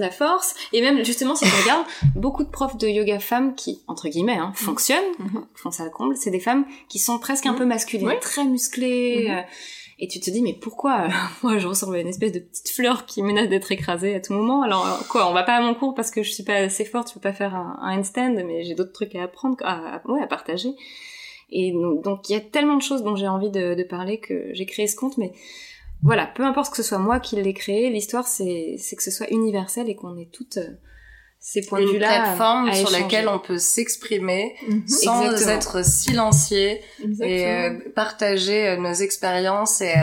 [0.00, 0.54] la force.
[0.72, 4.36] Et même, justement, si tu regardes, beaucoup de profs de yoga femmes qui, entre guillemets,
[4.38, 5.44] hein, fonctionnent, Mhm.
[5.54, 7.58] font ça le comble, c'est des femmes qui sont presque un Mhm.
[7.58, 8.14] peu masculines, Oui.
[8.20, 9.26] très musclées.
[9.28, 9.34] Mhm.
[9.36, 9.42] euh,
[9.98, 11.08] et tu te dis, mais pourquoi euh,
[11.44, 14.32] moi je ressemble à une espèce de petite fleur qui menace d'être écrasée à tout
[14.32, 14.62] moment?
[14.62, 16.84] Alors euh, quoi, on va pas à mon cours parce que je suis pas assez
[16.84, 19.96] forte, je peux pas faire un, un handstand, mais j'ai d'autres trucs à apprendre, à,
[19.96, 20.70] à- ouais, à partager.
[21.50, 24.18] Et donc donc, il y a tellement de choses dont j'ai envie de, de parler
[24.18, 25.32] que j'ai créé ce compte, mais
[26.02, 29.30] voilà, peu importe que ce soit moi qui l'ai créé, l'histoire c'est que ce soit
[29.30, 30.68] universel et qu'on ait toutes euh,
[31.44, 34.86] ces points de une vue là plateforme sur laquelle on peut s'exprimer Mhm.
[34.88, 35.56] sans Exactement.
[35.56, 36.76] être silencieux
[37.20, 39.94] et euh, partager euh, nos expériences et,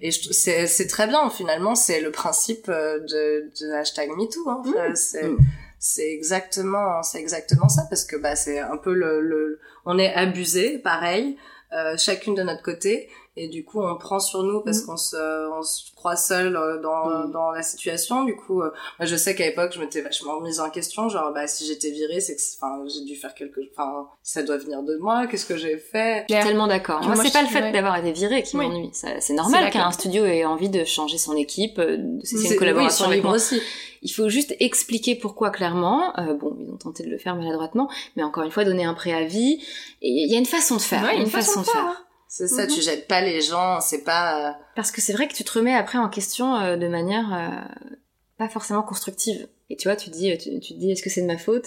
[0.00, 5.22] et c'est très bien finalement c'est le principe de, de hashtag MeToo hein, Enfin, c'est
[5.28, 5.38] Mm.
[5.78, 10.12] c'est exactement c'est exactement ça parce que bah c'est un peu le, le on est
[10.12, 11.36] abusé pareil
[11.72, 13.08] euh, chacune de notre côté
[13.38, 14.86] et du coup on prend sur nous parce Mm.
[14.86, 17.30] qu'on se on se croit seul euh, dans Mm.
[17.32, 20.60] dans la situation du coup euh, moi je sais qu'à l'époque je m'étais vachement remise
[20.60, 24.08] en question genre bah si j'étais virée c'est que enfin j'ai dû faire quelque enfin
[24.22, 26.26] ça doit venir de moi qu'est-ce que j'ai fait?
[26.28, 27.00] Je suis tellement d'accord.
[27.02, 27.72] Moi, Moi, c'est pas le fait ouais.
[27.72, 28.66] d'avoir été viré qui Oui.
[28.68, 28.90] m'ennuie.
[28.92, 32.58] C'est normal qu'un studio ait envie de changer son équipe, euh, de cesser C'est- une
[32.58, 33.32] collaboration oui, avec moi.
[33.36, 33.60] libre aussi
[34.02, 36.12] Il faut juste expliquer pourquoi clairement.
[36.20, 38.94] Euh, bon, ils ont tenté de le faire maladroitement, mais encore une fois, donner un
[38.94, 39.54] préavis.
[40.02, 41.02] Et il y a une façon de faire.
[41.02, 42.04] Ouais, il y a une façon, de faire.
[42.28, 42.68] C'est ça Mhm.
[42.74, 45.52] tu jettes pas les gens c'est pas euh, Parce que c'est vrai que tu te
[45.58, 47.84] remets après en question euh, de manière euh,
[48.38, 49.48] pas forcément constructive.
[49.70, 51.36] Et tu vois, tu te dis, tu, tu te dis, est-ce que c'est de ma
[51.36, 51.66] faute?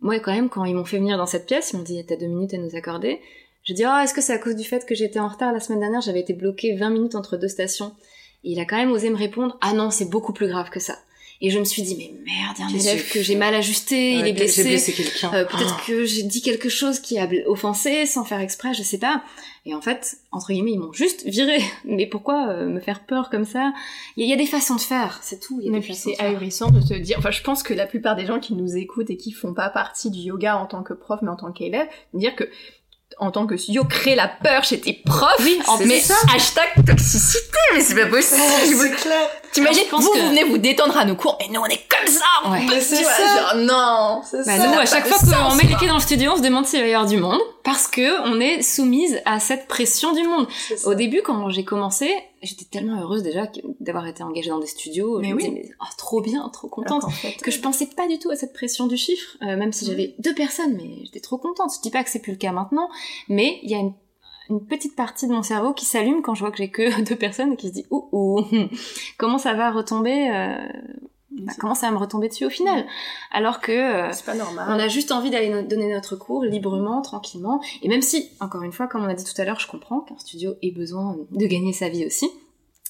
[0.00, 2.16] Moi, quand même, quand ils m'ont fait venir dans cette pièce, ils m'ont dit, t'as
[2.16, 3.20] deux minutes à nous accorder.
[3.62, 5.60] Je dis, oh, est-ce que c'est à cause du fait que j'étais en retard la
[5.60, 6.00] semaine dernière?
[6.00, 7.94] J'avais été bloquée 20 minutes entre deux stations.
[8.42, 10.80] Et il a quand même osé me répondre, ah non, c'est beaucoup plus grave que
[10.80, 10.96] ça.
[11.42, 13.36] Et je me suis dit, mais merde, il y a un Qu'est-ce élève que j'ai
[13.36, 14.62] mal ajusté, il est blessé.
[14.62, 18.40] j'ai blessé quelqu'un Euh, peut-être que j'ai dit quelque chose qui a offensé sans faire
[18.40, 19.22] exprès, je sais pas.
[19.68, 21.58] Et en fait, entre guillemets, ils m'ont juste viré.
[21.84, 23.72] Mais pourquoi euh, me faire peur comme ça?
[24.16, 25.60] Il y, a- il y a des façons de faire, c'est tout.
[25.60, 27.86] Y a Et des puis c'est ahurissant de te dire, enfin je pense que la
[27.86, 30.82] plupart des gens qui nous écoutent et qui font pas partie du yoga en tant
[30.84, 32.48] que prof mais en tant qu'élève, dire que
[33.18, 36.68] en tant que studio, créer la peur chez tes profs, Oui, en mais plus, hashtag
[36.86, 38.90] toxicité, mais c'est pas possible.
[38.96, 41.80] clair T'imagines, vous, que- vous venez vous détendre à nos cours, mais nous on est
[41.88, 42.66] comme ça, on Ouais.
[42.66, 43.54] peut c'est dire, ça.
[43.54, 44.20] genre, non.
[44.30, 46.36] c'est Bah, ça nous, à chaque fois qu'on met les pieds dans le studio, on
[46.36, 49.66] se demande s'il va y avoir du monde, parce que on est soumise à cette
[49.66, 50.46] pression du monde.
[50.84, 52.08] Au début, quand j'ai commencé,
[52.40, 53.50] j'étais tellement heureuse déjà
[53.80, 55.18] d'avoir été engagée dans des studios.
[55.18, 55.50] Mais je me oui.
[55.50, 57.02] disais, mais, oh, trop bien, trop contente.
[57.02, 59.72] Qu'en fait, que je pensais pas du tout à cette pression du chiffre, euh, même
[59.72, 61.72] si j'avais deux personnes, mais j'étais trop contente.
[61.76, 62.88] Je dis pas que c'est plus le cas maintenant,
[63.28, 63.94] mais il y a une,
[64.48, 67.16] une petite partie de mon cerveau qui s'allume quand je vois que j'ai que deux
[67.16, 68.44] personnes et qui se dit ouh ouh
[69.18, 70.68] comment ça va retomber, euh,
[71.38, 72.86] bah, comment ça va me retomber dessus au final,
[73.30, 74.66] alors que euh, c'est pas normal.
[74.68, 77.60] on a juste envie d'aller no- donner notre cours librement, tranquillement.
[77.82, 80.00] Et même si, encore une fois, comme on a dit tout à l'heure, je comprends
[80.00, 82.28] qu'un studio ait besoin de gagner sa vie aussi.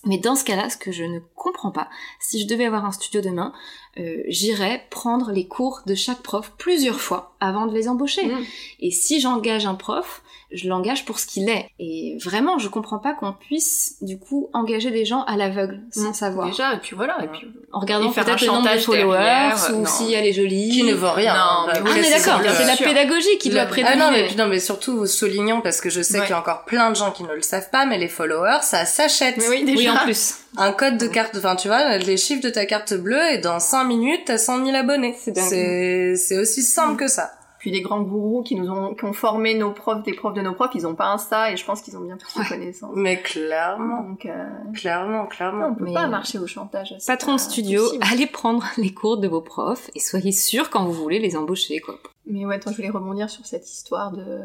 [0.05, 1.89] Mais dans ce cas-là, ce que je ne comprends pas,
[2.21, 3.53] si je devais avoir un studio demain,
[3.99, 8.27] euh, j'irais prendre les cours de chaque prof plusieurs fois avant de les embaucher.
[8.27, 8.45] Mm.
[8.81, 11.71] Et si j'engage un prof, je l'engage pour ce qu'il est.
[11.81, 16.11] Et vraiment, je comprends pas qu'on puisse, du coup, engager des gens à l'aveugle, sans
[16.11, 16.15] Mm.
[16.15, 16.47] savoir.
[16.49, 19.79] Déjà, et puis voilà, et puis En regardant peut-être le nombre de followers, derrière, ou
[19.81, 19.87] non.
[19.87, 20.69] si elle est jolie.
[20.71, 21.65] qui ne vaut rien Non, hein.
[21.67, 24.01] mais Ah oui, mais c'est d'accord, c'est la pédagogie qui doit Le- prédominer.
[24.01, 26.27] Ah non, mais, non, mais surtout soulignons parce que je sais Ouais.
[26.27, 28.61] qu'il y a encore plein de gens qui ne le savent pas, mais les followers,
[28.63, 29.37] ça s'achète.
[29.39, 29.79] Mais oui, déjà.
[29.79, 30.37] Oui, en plus.
[30.59, 33.61] Un code de carte, enfin tu vois, les chiffres de ta carte bleue et dans
[33.61, 35.15] 5 minutes, t'as 100 000 abonnés.
[35.19, 35.45] C'est dingue.
[35.49, 37.31] C'est c'est aussi simple que ça.
[37.59, 40.41] Puis les grands gourous qui nous ont, qui ont formé nos profs, des profs de
[40.43, 42.93] nos profs, ils ont pas Insta et je pense qu'ils ont bien plus de connaissances.
[42.95, 45.69] Mais clairement, Donc, euh, clairement, clairement.
[45.71, 46.95] on peut Mais- pas marcher au chantage.
[47.07, 48.05] Patron de studio, possible.
[48.13, 51.81] allez prendre les cours de vos profs et soyez sûr quand vous voulez les embaucher,
[51.81, 51.99] quoi.
[52.27, 54.39] Mais ouais, attends, je voulais rebondir sur cette histoire de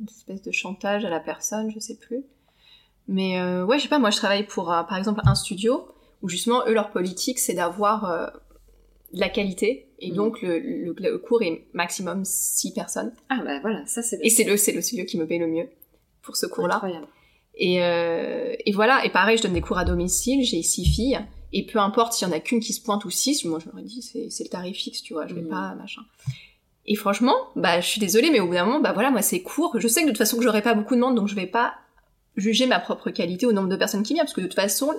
[0.00, 2.22] d'espèce de chantage à la personne, je sais plus.
[3.12, 5.88] Mais euh, ouais, je sais pas, moi je travaille pour euh, par exemple un studio
[6.22, 8.26] où justement eux leur politique c'est d'avoir euh,
[9.12, 10.16] de la qualité et Mhm.
[10.16, 13.12] donc le, le, le cours est maximum 6 personnes.
[13.28, 15.48] Ah bah voilà, ça c'est Et c'est le c'est le studio qui me paye le
[15.48, 15.68] mieux
[16.22, 16.80] pour ce cours-là.
[17.56, 21.18] Et, et voilà, et pareil, je donne des cours à domicile, j'ai six filles,
[21.52, 23.66] et peu importe s'il y en a qu'une qui se pointe ou six, moi je
[23.66, 25.48] leur ai dit, c'est le tarif fixe, tu vois, je vais Mhm.
[25.50, 26.02] pas, machin.
[26.86, 29.42] Et franchement, bah je suis désolée, mais au bout d'un moment, bah voilà, moi c'est
[29.42, 31.34] court, je sais que de toute façon que j'aurai pas beaucoup de monde, donc je
[31.34, 31.74] vais pas
[32.36, 34.94] juger ma propre qualité au nombre de personnes qui viennent, parce que de toute façon,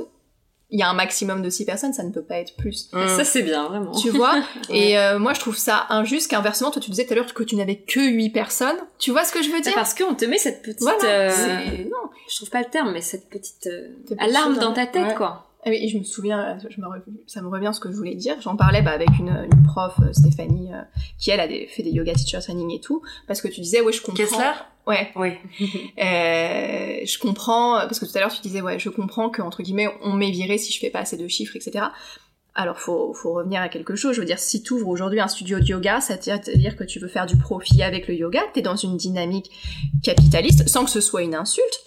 [0.71, 2.89] il y a un maximum de six personnes, ça ne peut pas être plus.
[2.93, 3.07] Mm.
[3.09, 3.91] Ça c'est bien, vraiment.
[3.91, 7.15] Tu vois Et euh, moi je trouve ça injuste qu'inversement, toi tu disais tout à
[7.17, 8.77] l'heure que tu n'avais que huit personnes.
[8.97, 10.81] Tu vois ce que je veux C'est dire parce qu'on te met cette petite...
[10.81, 12.09] Voilà, euh, non.
[12.29, 14.73] Je trouve pas le terme, mais cette petite euh, alarme dans hein.
[14.73, 15.15] ta tête, Ouais.
[15.15, 15.50] quoi.
[15.63, 17.95] Ah oui, et je me souviens, je me re- ça me revient ce que je
[17.95, 18.35] voulais dire.
[18.41, 20.81] J'en parlais bah, avec une, une prof, euh, Stéphanie, euh,
[21.19, 23.79] qui elle a des- fait des yoga teacher training et tout, parce que tu disais,
[23.81, 24.17] ouais, je comprends.
[24.23, 24.51] Kessler
[24.87, 25.33] Ouais, Oui.
[25.99, 29.61] euh, je comprends, parce que tout à l'heure tu disais, ouais, je comprends que entre
[29.61, 31.85] guillemets, on m'est viré si je fais pas assez de chiffres, etc.
[32.55, 34.15] Alors faut, faut revenir à quelque chose.
[34.15, 36.83] Je veux dire, si tu ouvres aujourd'hui un studio de yoga, ça veut dire que
[36.83, 39.51] tu veux faire du profit avec le yoga, t'es dans une dynamique
[40.03, 41.79] capitaliste, sans que ce soit une insulte.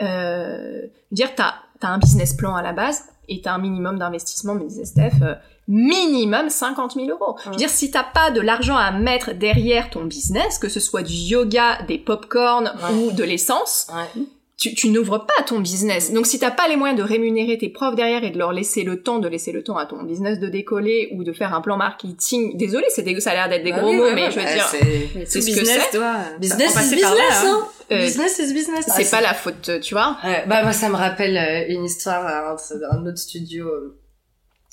[0.00, 3.58] Euh, je veux dire, t'as as un business plan à la base et t'as un
[3.58, 5.34] minimum d'investissement, me disait Steph, euh,
[5.68, 7.36] minimum 50 000 euros.
[7.44, 10.80] Je veux dire, si t'as pas de l'argent à mettre derrière ton business, que ce
[10.80, 12.94] soit du yoga, des pop-corn Ouais.
[12.94, 14.22] ou de l'essence, Ouais.
[14.58, 16.12] Tu, tu n'ouvres pas ton business.
[16.12, 18.82] Donc si t'as pas les moyens de rémunérer tes profs derrière et de leur laisser
[18.82, 21.60] le temps, de laisser le temps à ton business de décoller ou de faire un
[21.60, 24.14] plan marketing, désolé, c'est des, ça a l'air d'être des Bah gros oui, mots, ouais,
[24.14, 25.98] mais ouais, je veux bah, dire, c'est- ce que business c'est.
[26.40, 27.44] Business is là, business, hein.
[27.62, 27.68] hein.
[27.92, 28.84] euh, Business is business.
[28.88, 30.16] Ah, c'est pas la faute, tu vois.
[30.24, 33.66] Ouais, bah moi ça me rappelle euh, une histoire euh, d'un autre studio.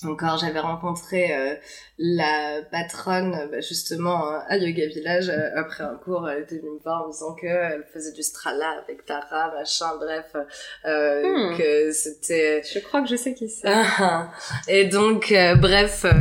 [0.03, 1.55] Euh, Encore, j'avais rencontré euh,
[1.97, 6.57] la patronne, euh, bah, justement, euh, à Yoga Village, euh, après un cours, elle était
[6.57, 10.35] venue me voir en me disant qu'elle faisait du strala avec Tara, machin, bref,
[10.85, 11.57] euh, Hmm.
[11.57, 12.61] que c'était...
[12.63, 13.67] Je crois que je sais qui c'est.
[14.67, 16.11] Et donc, euh, bref, euh,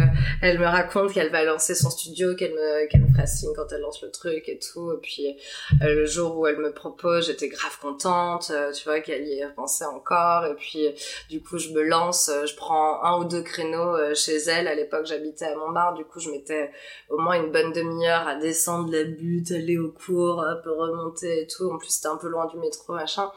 [0.41, 3.67] elle me raconte qu'elle va lancer son studio, qu'elle me, qu'elle me fera signe quand
[3.73, 4.93] elle lance le truc et tout.
[4.93, 5.37] Et puis,
[5.83, 9.41] euh, le jour où elle me propose, j'étais grave contente, euh, tu vois, qu'elle y
[9.41, 10.47] ait pensé encore.
[10.47, 10.93] Et puis, euh,
[11.29, 14.69] du coup, je me lance, euh, je prends un ou deux créneaux euh, chez elle.
[14.69, 16.71] À l'époque, j'habitais à Montmartre, du coup, je mettais
[17.09, 21.43] au moins une bonne demi-heure à descendre la butte, aller au cours, un peu remonter
[21.43, 21.71] et tout.
[21.71, 23.31] En plus, c'était un peu loin du métro, machin.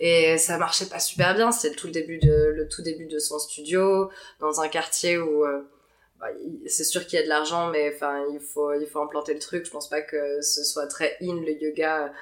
[0.00, 3.18] Et ça marchait pas super bien, c'était tout le début de, le tout début de
[3.18, 5.62] son studio, dans un quartier où, euh,
[6.20, 6.28] bah,
[6.66, 9.40] c'est sûr qu'il y a de l'argent, mais enfin, il faut, il faut implanter le
[9.40, 9.64] truc.
[9.64, 12.12] Je pense pas que ce soit très in le yoga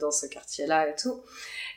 [0.00, 1.20] dans ce quartier-là et tout.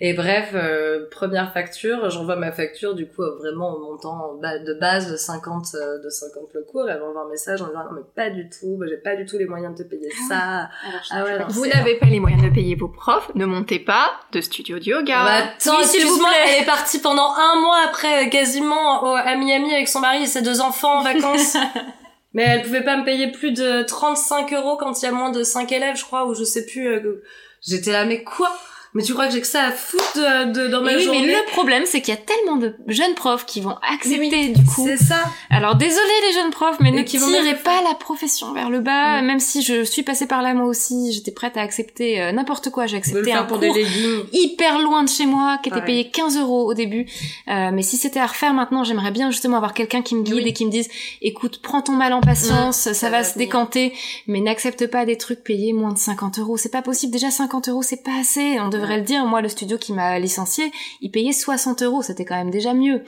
[0.04, 4.58] Et bref, euh, première facture, j'envoie ma facture du coup euh, vraiment au montant ba-
[4.58, 6.90] de base de 50, euh, de 50 le cours.
[6.90, 9.26] Elle m'envoie un message en disant non mais pas du tout, bah, j'ai pas du
[9.28, 10.70] tout les moyens de te payer ça.
[10.88, 13.78] Alors, Ah ouais, non, Vous n'avez pas les moyens de payer vos profs, ne montez
[13.80, 15.24] pas de studio de yoga.
[15.24, 16.28] Bah, attends, Oui, s'il vous plaît.
[16.48, 20.24] elle est partie pendant un mois après, euh, quasiment au- à Miami avec son mari
[20.24, 21.56] et ses deux enfants en vacances.
[22.34, 25.32] Mais elle pouvait pas me payer plus de 35 euros quand il y a moins
[25.32, 26.88] de 5 élèves, je crois, ou je sais plus.
[26.88, 27.24] euh,
[27.62, 28.58] J'étais là, mais quoi?
[28.94, 31.04] Mais tu crois que j'ai que ça à foutre de, de- dans ma Et oui,
[31.04, 34.50] journée mais le problème, c'est qu'il y a tellement de jeunes profs qui vont accepter
[34.50, 34.86] du coup.
[34.86, 35.24] C'est ça.
[35.50, 38.70] Alors désolé les jeunes profs, mais Et ne qui vont tirez pas la profession vers
[38.70, 39.22] le bas.
[39.22, 42.70] Même si je suis passée par là moi aussi, j'étais prête à accepter euh, n'importe
[42.70, 42.86] quoi.
[42.86, 43.86] J'ai accepté un pour cours des
[44.34, 45.86] hyper loin de chez moi, qui était Ouais.
[45.86, 47.06] payé 15 euros au début.
[47.48, 50.36] Euh, mais si c'était à refaire maintenant, j'aimerais bien justement avoir quelqu'un qui me guide
[50.36, 50.44] Oui.
[50.48, 50.90] et qui me dise,
[51.22, 53.94] écoute, prends ton mal en patience, ça, ça va, va se décanter,
[54.28, 56.58] mais n'accepte pas des trucs payés moins de 50 euros.
[56.58, 57.14] C'est pas possible.
[57.14, 58.60] Déjà 50 euros, c'est pas assez.
[58.60, 59.26] On devrait le dire.
[59.26, 62.02] Moi, le studio qui m'a licencié, il payait 60 euros.
[62.02, 63.04] C'était quand même déjà mieux.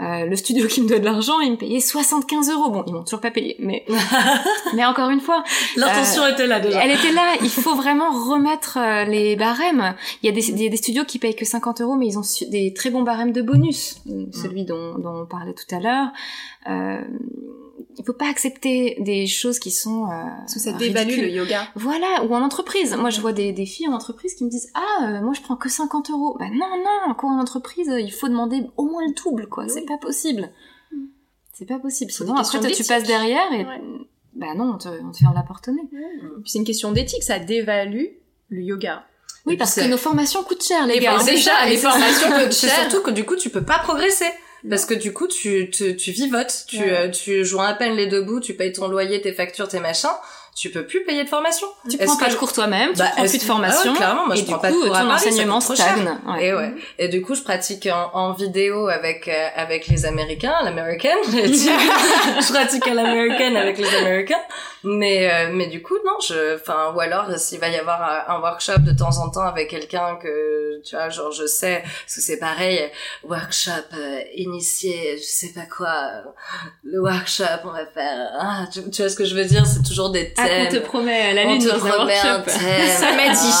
[0.00, 2.70] Euh, le studio qui me donne de l'argent, il me payait 75 euros.
[2.70, 3.84] Bon, ils m'ont toujours pas payé, mais
[4.74, 5.44] mais encore une fois,
[5.76, 6.82] L'intention était là déjà.
[6.82, 7.34] elle était là.
[7.42, 9.94] Il faut vraiment remettre euh, les barèmes.
[10.22, 12.72] Il y a des, des studios qui payent que 50 euros, mais ils ont des
[12.72, 13.96] très bons barèmes de bonus.
[14.08, 16.08] Euh, Celui dont, dont on parlait tout à l'heure.
[17.98, 20.08] Il faut pas accepter des choses qui sont euh,
[20.40, 21.68] Parce que ça dévalue le yoga.
[21.74, 22.94] Voilà, ou en entreprise.
[22.96, 25.40] Moi, je vois des, des filles en entreprise qui me disent Ah, euh, moi, je
[25.40, 26.36] prends que 50 euros.
[26.38, 29.68] Bah non, non, encore en entreprise, euh, il faut demander au moins le double, quoi.
[29.68, 30.50] C'est pas possible.
[31.52, 32.10] C'est pas possible.
[32.10, 33.80] Sinon, après, toi, tu passes derrière et Ouais.
[34.34, 35.82] bah non, on te, on te ferme la porte au nez.
[35.90, 38.06] Puis c'est une question d'éthique, ça dévalue
[38.48, 39.04] le yoga.
[39.46, 41.16] Oui, parce que nos formations coûtent cher, les Et gars.
[41.24, 42.70] déjà, les formations coûtent cher.
[42.90, 44.26] surtout que du coup, tu peux pas progresser.
[44.68, 46.90] Parce que du coup, tu, tu, tu vivotes, tu, Ouais.
[46.90, 49.80] euh, tu joins à peine les deux bouts, tu payes ton loyer, tes factures, tes
[49.80, 50.10] machins,
[50.56, 51.66] tu peux plus payer de formation.
[51.88, 53.80] Tu prends pas de cours toi-même, tu Bah, prends plus de formation.
[53.86, 55.20] Ah ouais, clairement, moi, et je du prends coup, pas de cours à ton Paris,
[55.20, 56.18] ça enseignement stagne.
[56.26, 56.46] Ouais.
[56.46, 56.74] Et ouais.
[56.98, 60.54] Et du coup, je pratique en, en vidéo avec euh, avec les Américains,
[61.24, 61.68] dit.
[61.70, 64.40] je pratique à l'American avec les Américains.
[64.82, 68.34] Mais euh, mais du coup, non, je, enfin, ou alors s'il va y avoir un,
[68.34, 72.14] un workshop de temps en temps avec quelqu'un que tu vois, genre je sais, parce
[72.14, 72.90] que c'est pareil,
[73.24, 76.22] workshop euh, initié, je sais pas quoi, euh,
[76.82, 78.30] le workshop, on va faire.
[78.38, 79.66] Ah, tu, tu vois ce que je veux dire?
[79.66, 82.36] C'est toujours des Ah, on te promet la On lune te dans un promet un
[82.38, 82.50] workshop.
[82.58, 82.86] thème.
[82.98, 83.52] Ça m'a dit.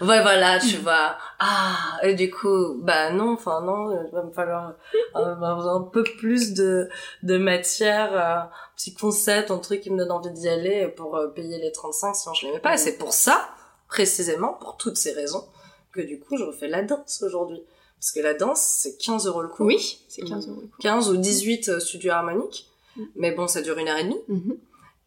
[0.00, 1.16] Ah, ouais, voilà, tu vois.
[1.38, 4.72] Ah, et du coup, bah non, enfin non, il va me falloir
[5.16, 6.88] euh, un peu plus de,
[7.22, 11.16] de matière, euh, un petit concept, un truc qui me donne envie d'y aller pour
[11.16, 12.74] euh, payer les 35 sinon je mets pas.
[12.74, 13.48] Et c'est pour ça,
[13.88, 15.44] précisément, pour toutes ces raisons,
[15.92, 17.62] que du coup je refais la danse aujourd'hui.
[18.00, 19.66] Parce que la danse, c'est 15 euros le cours.
[19.66, 20.62] Oui, c'est 15 euros.
[20.80, 22.68] 15 ou 18 euh, studios harmoniques.
[22.96, 23.02] Mm.
[23.16, 24.20] Mais bon, ça dure une heure et demie.
[24.28, 24.56] Mhm.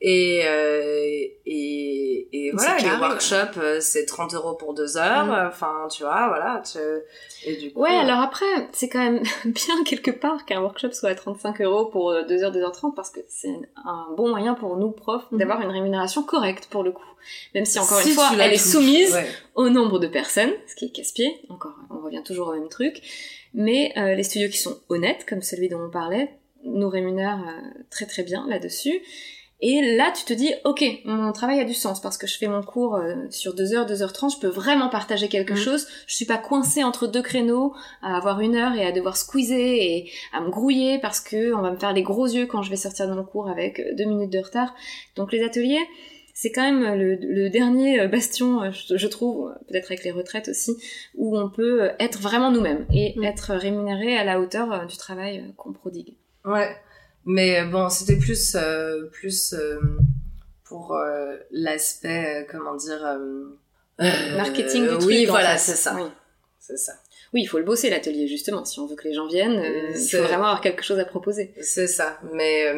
[0.04, 1.04] Et, euh,
[1.46, 5.28] et, et voilà, les carré, workshops, euh, c'est 30 euros pour deux heures.
[5.28, 5.48] Mm.
[5.48, 6.64] Enfin, tu vois, voilà.
[6.66, 6.80] Tu...
[7.48, 11.10] Et du coup, Ouais, alors après, c'est quand même bien quelque part qu'un workshop soit
[11.10, 13.54] à 35 euros pour 2h, 2h30 parce que c'est
[13.86, 15.38] un bon moyen pour nous, profs, Mhm.
[15.38, 17.04] d'avoir une rémunération correcte pour le coup.
[17.54, 19.28] Même si, encore si une fois, elle est soumise ouais.
[19.54, 23.02] au nombre de personnes, ce qui est casse-pied, encore, on revient toujours au même truc.
[23.54, 26.32] Mais euh, les studios qui sont honnêtes, comme celui dont on parlait,
[26.64, 29.02] nous rémunèrent euh, très très bien là-dessus.
[29.64, 32.48] Et là, tu te dis, ok, mon travail a du sens parce que je fais
[32.48, 35.58] mon cours euh, sur 2h, 2h30, je peux vraiment partager quelque Mhm.
[35.60, 35.88] chose.
[36.08, 39.60] Je suis pas coincée entre deux créneaux à avoir une heure et à devoir squeezer
[39.60, 42.72] et à me grouiller parce que on va me faire les gros yeux quand je
[42.72, 44.74] vais sortir de mon cours avec euh, deux minutes de retard.
[45.16, 45.86] Donc les ateliers,
[46.34, 50.10] c'est quand même le, le dernier euh, bastion, euh, je, trouve, euh, peut-être avec les
[50.12, 50.72] retraites aussi,
[51.14, 53.24] où on peut euh, être vraiment nous-mêmes et Mm.
[53.26, 56.16] être rémunéré à la hauteur euh, du travail euh, qu'on prodigue.
[56.46, 56.76] Ouais.
[57.26, 59.80] Mais euh, bon, c'était plus, euh, plus euh,
[60.66, 60.98] pour
[61.52, 63.18] l'aspect, comment dire...
[64.00, 65.04] Marketing du truc.
[65.06, 65.96] Oui, voilà, c'est ça.
[65.96, 66.10] Oui.
[66.60, 66.94] C'est ça.
[67.34, 68.66] Oui, il faut le bosser l'atelier justement.
[68.66, 69.62] Si on veut que les gens viennent,
[69.96, 71.54] il faut vraiment avoir quelque chose à proposer.
[71.62, 72.20] C'est ça.
[72.34, 72.74] Mais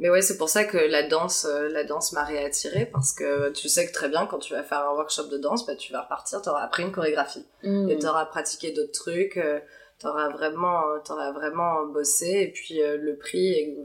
[0.00, 3.68] mais ouais, c'est pour ça que la danse, la danse m'a réattirée parce que tu
[3.68, 6.02] sais que très bien quand tu vas faire un workshop de danse, bah tu vas
[6.02, 7.90] repartir, t'auras appris une chorégraphie Mm.
[7.90, 9.40] et t'auras pratiqué d'autres trucs,
[9.98, 13.76] t'auras vraiment, euh, t'auras vraiment bossé et puis euh, le prix est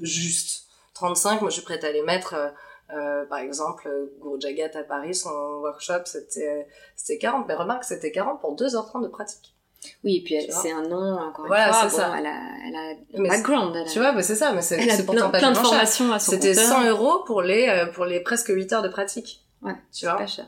[0.00, 1.40] juste 35.
[1.40, 2.34] Moi, je suis prête à les mettre.
[2.34, 2.48] euh,
[2.94, 5.30] euh, par exemple, euh, Guru Jagat à Paris, son
[5.62, 7.46] workshop, c'était c'était 40.
[7.48, 9.54] Mais remarque, c'était 40 pour 2h30 de pratique.
[10.02, 12.14] Oui, et puis c'est un nom, encore Voilà, une fois, c'est bon, ça.
[12.18, 13.74] elle a, elle a Mais background.
[13.76, 16.18] Elle a, Tu vois, bah, c'est ça, mais c'est pourtant pas plein de formations à
[16.18, 16.64] son C'était compteur.
[16.82, 19.44] 100 euros pour les, pour les presque 8 heures de pratique.
[19.62, 20.16] Ouais, Tu vois?
[20.16, 20.46] pas cher.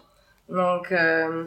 [0.48, 1.44] Donc, euh,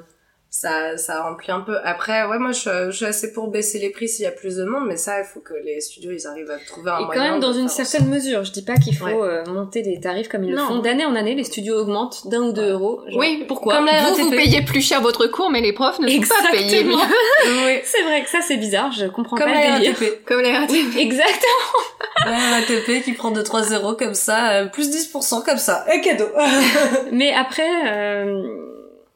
[0.51, 1.77] ça, ça remplit un peu.
[1.83, 4.55] Après, ouais, moi, je, je suis assez pour baisser les prix s'il y a plus
[4.55, 7.01] de monde, mais ça, il faut que les studios, ils arrivent à trouver un Et
[7.01, 8.43] quand moyen même dans de une certaine mesure.
[8.43, 9.13] Je dis pas qu'il faut Ouais.
[9.13, 10.67] euh, monter des tarifs comme ils le Non.
[10.67, 10.79] font.
[10.79, 12.69] D'année en année, les studios augmentent d'un ou deux Ouais.
[12.71, 13.01] euros.
[13.07, 15.99] Genre, Oui, pourquoi Comme la Vous, vous payez plus cher votre cours, mais les profs
[15.99, 16.97] ne sont pas payés Exactement.
[16.97, 17.03] mieux.
[17.67, 17.79] Oui.
[17.83, 19.95] C'est vrai que ça c'est bizarre, je comprends Comme pas la le délire.
[19.99, 20.25] RATP.
[20.25, 20.97] Comme les RATP.
[20.97, 21.79] Exactement.
[22.25, 25.85] La RATP qui prend 2-3 euros comme ça, euh, plus 10% comme ça.
[25.93, 26.25] Et cadeau.
[27.11, 28.58] Mais après, euh,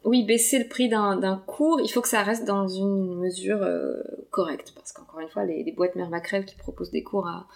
[0.05, 3.61] oui, baisser le prix d'un d'un cours, il faut que ça reste dans une mesure
[3.63, 3.93] euh,
[4.31, 4.73] correcte.
[4.75, 7.47] Parce qu'encore une fois, les, les boîtes Mère Macrel qui proposent des cours à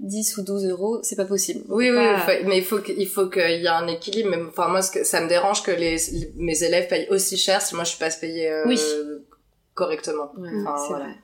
[0.00, 1.62] 10 ou 12 euros, c'est pas possible.
[1.68, 4.30] On Oui, oui, pas- faut- mais il faut qu'il faut qu'il y ait un équilibre.
[4.30, 5.96] Mais enfin, moi, ce que, ça me dérange que les,
[6.36, 8.78] mes élèves payent aussi cher si moi je suis pas payée euh, Oui.
[9.74, 10.32] correctement.
[10.38, 11.04] Ouais, Enfin, c'est voilà.
[11.06, 11.14] vrai.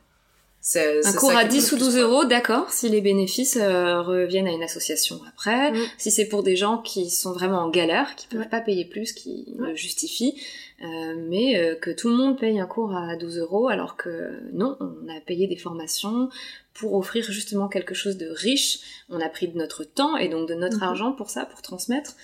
[0.68, 2.10] C'est, Un cours à qui me 10 ou le plus 12 peur.
[2.10, 5.76] euros, d'accord, si les bénéfices euh, reviennent à une association après, Mm.
[5.96, 8.48] si c'est pour des gens qui sont vraiment en galère, qui peuvent Ouais.
[8.48, 9.68] pas payer plus, qui Ouais.
[9.68, 10.34] le justifient,
[10.82, 14.40] euh, mais euh, que tout le monde paye un cours à 12 euros, alors que
[14.54, 16.30] non, on a payé des formations
[16.74, 20.48] pour offrir justement quelque chose de riche, on a pris de notre temps et donc
[20.48, 20.82] de notre Mhm.
[20.82, 22.16] argent pour ça, pour transmettre.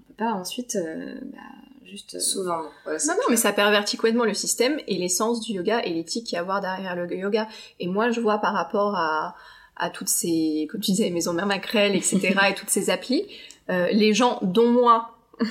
[0.00, 1.38] On peut pas ensuite euh, bah,
[1.84, 2.14] juste...
[2.16, 2.62] euh, Souvent.
[2.86, 6.24] Ouais, Non, non, mais ça pervertit complètement le système et l'essence du yoga et l'éthique
[6.26, 7.48] qu'il y a à avoir derrière le yoga.
[7.80, 9.34] Et moi, je vois par rapport à,
[9.76, 13.26] à toutes ces, comme tu disais, maisons mère Macrel, etc., et toutes ces applis,
[13.70, 15.16] euh, les gens, dont moi,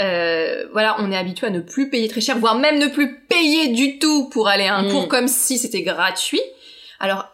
[0.00, 3.20] euh, voilà, on est habitué à ne plus payer très cher, voire même ne plus
[3.20, 4.90] payer du tout pour aller à un Mm.
[4.90, 6.40] cours comme si c'était gratuit.
[7.00, 7.26] Alors,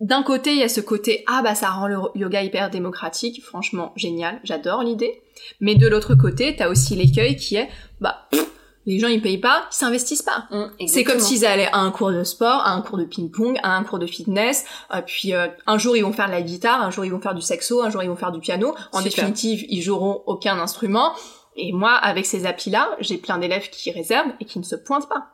[0.00, 3.42] d'un côté, il y a ce côté, ah bah ça rend le yoga hyper démocratique,
[3.44, 5.20] franchement génial, j'adore l'idée.
[5.60, 7.68] Mais de l'autre côté, t'as aussi l'écueil qui est,
[8.00, 8.46] bah, pff,
[8.86, 10.46] les gens ils payent pas, ils s'investissent pas.
[10.50, 13.58] mm, C'est comme s'ils allaient à un cours de sport, à un cours de ping-pong,
[13.62, 14.64] à un cours de fitness,
[14.94, 17.20] euh, puis euh, un jour ils vont faire de la guitare, un jour ils vont
[17.20, 18.74] faire du saxo, un jour ils vont faire du piano.
[18.92, 19.02] En Super.
[19.02, 21.12] définitive, ils joueront aucun instrument.
[21.56, 25.08] Et moi, avec ces applis-là, j'ai plein d'élèves qui réservent et qui ne se pointent
[25.08, 25.26] pas.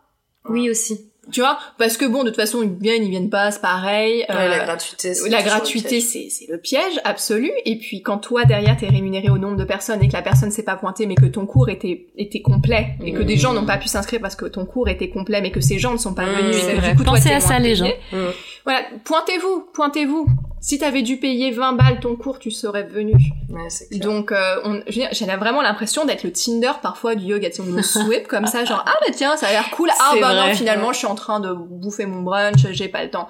[0.49, 1.13] Oui aussi.
[1.33, 4.25] Tu vois, parce que bon, de toute façon, ils viennent, ils viennent pas, c'est pareil.
[4.29, 5.15] Ouais, Euh, la gratuité.
[5.15, 6.03] c'est la gratuité, piège.
[6.03, 7.51] c'est c'est le piège absolu.
[7.65, 10.51] Et puis quand toi derrière t'es rémunéré au nombre de personnes et que la personne
[10.51, 13.67] s'est pas pointée, mais que ton cours était était complet et que des gens n'ont
[13.67, 16.15] pas pu s'inscrire parce que ton cours était complet, mais que ces gens ne sont
[16.15, 16.57] pas Mmh, venus.
[16.57, 16.91] et c'est que, vrai.
[16.93, 17.95] Du coup, toi, Pensez t'es à ça, les payé.
[18.13, 18.17] Mm.
[18.65, 20.27] Voilà, pointez-vous, pointez-vous.
[20.67, 23.13] Si t'avais dû payer 20 balles ton cours, tu serais venu.
[23.51, 24.01] Ouais, clair.
[24.01, 27.51] Donc, euh, j'ai vraiment l'impression d'être le Tinder parfois du yoga.
[27.51, 29.91] Tu sais, on nous sweep comme ça, genre ah bah tiens, ça a l'air cool.
[30.01, 30.49] Ah bah vrai.
[30.49, 33.29] non, finalement, je suis en train de bouffer mon brunch, j'ai pas le temps.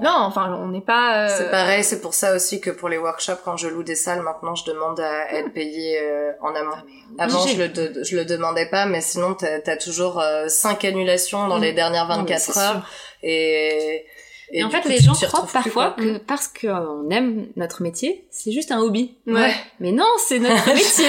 [0.00, 1.24] Non, enfin, on n'est pas.
[1.26, 3.94] euh, C'est pareil, c'est pour ça aussi que pour les workshops, quand je loue des
[3.96, 6.72] salles, maintenant, je demande à être payé euh, en amont.
[7.18, 7.56] Avant, obligé.
[7.56, 11.46] je le, de- je le demandais pas, mais sinon, t'as as toujours euh, cinq annulations
[11.48, 11.62] dans Mm.
[11.62, 12.88] les dernières Non, mais 24 c'est heures.
[13.22, 14.04] Et,
[14.56, 18.52] Et, en fait, coup, les gens croient parfois que parce qu'on aime notre métier, c'est
[18.52, 19.16] juste un hobby.
[19.26, 19.52] Ouais.
[19.80, 21.06] Mais non, c'est notre métier.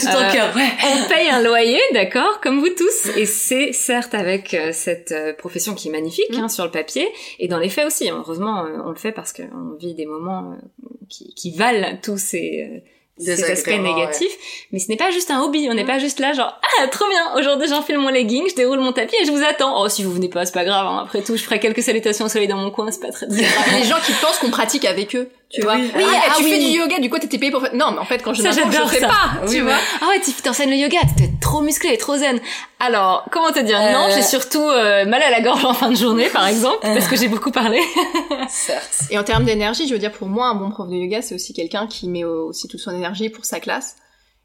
[0.00, 0.68] Tout Euh, en cœur, ouais.
[0.82, 5.34] On paye un loyer, d'accord, comme vous tous, et c'est certes avec euh, cette euh,
[5.34, 6.44] profession qui est magnifique Mm.
[6.44, 7.06] hein, sur le papier,
[7.38, 8.10] et dans les faits aussi.
[8.10, 12.16] Heureusement, euh, on le fait parce qu'on vit des moments euh, qui, qui valent tous
[12.18, 12.82] ces,
[13.18, 14.36] aspects Désagréments, négatifs.
[14.72, 15.66] Mais ce n'est pas juste un hobby.
[15.70, 15.86] On n'est Mm.
[15.86, 17.34] pas juste là, genre ah trop bien.
[17.38, 19.80] Aujourd'hui, j'enfile mon legging, je déroule mon tapis et je vous attends.
[19.82, 20.86] Oh, si vous venez pas, c'est pas grave.
[20.86, 21.02] hein.
[21.04, 23.36] Après tout, je ferai quelques salutations au soleil dans mon coin, c'est pas très très
[23.42, 23.64] grave.
[23.80, 25.76] les gens qui pensent qu'on pratique avec eux, tu vois.
[25.76, 25.90] Oui.
[25.94, 26.50] ah, Ah, tu oui.
[26.50, 27.74] fais du yoga, du coup t'étais payé pour faire.
[27.74, 28.62] Non, mais en fait, quand je Ça, je ça.
[29.08, 29.60] pas, Oui, tu oui.
[29.60, 29.76] vois.
[30.02, 32.40] Ah ouais, tu t'enseignes le yoga, t'es trop musclé et trop zen.
[32.80, 33.78] Alors, comment te dire?
[33.80, 33.92] Euh.
[33.92, 37.06] Non, j'ai surtout euh, mal à la gorge en fin de journée, par exemple, parce
[37.08, 37.80] que j'ai beaucoup parlé.
[38.48, 39.04] Certes.
[39.10, 41.34] Et en termes d'énergie, je veux dire, pour moi, un bon prof de yoga, c'est
[41.34, 43.96] aussi quelqu'un qui met aussi toute son énergie pour sa classe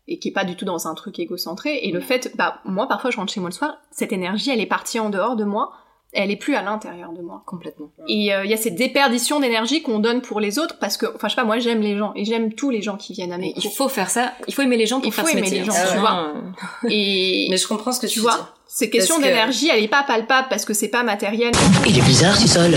[0.07, 1.79] et qui est pas du tout dans un truc égocentré.
[1.83, 4.59] Et le fait, bah, moi, parfois, je rentre chez moi le soir, cette énergie, elle
[4.61, 5.71] est partie en dehors de moi,
[6.13, 7.41] elle est plus à l'intérieur de moi.
[7.45, 7.89] Complètement.
[8.07, 11.05] Et euh, il y a cette déperdition d'énergie qu'on donne pour les autres parce que,
[11.15, 13.31] enfin, je sais pas, moi, j'aime les gens et j'aime tous les gens qui viennent
[13.31, 13.73] à mes Mais il cours.
[13.75, 15.59] faut faire ça, il faut aimer les gens pour Il faire faut ce aimer métier.
[15.59, 15.87] les gens, hein.
[15.91, 16.33] tu vois.
[16.35, 18.25] euh, Et Mais je comprends ce que tu, tu dis.
[18.25, 21.51] vois, ces questions Parce que- d'énergie, elle est pas palpable parce que c'est pas matériel.
[21.87, 22.75] Il est bizarre, ce sol.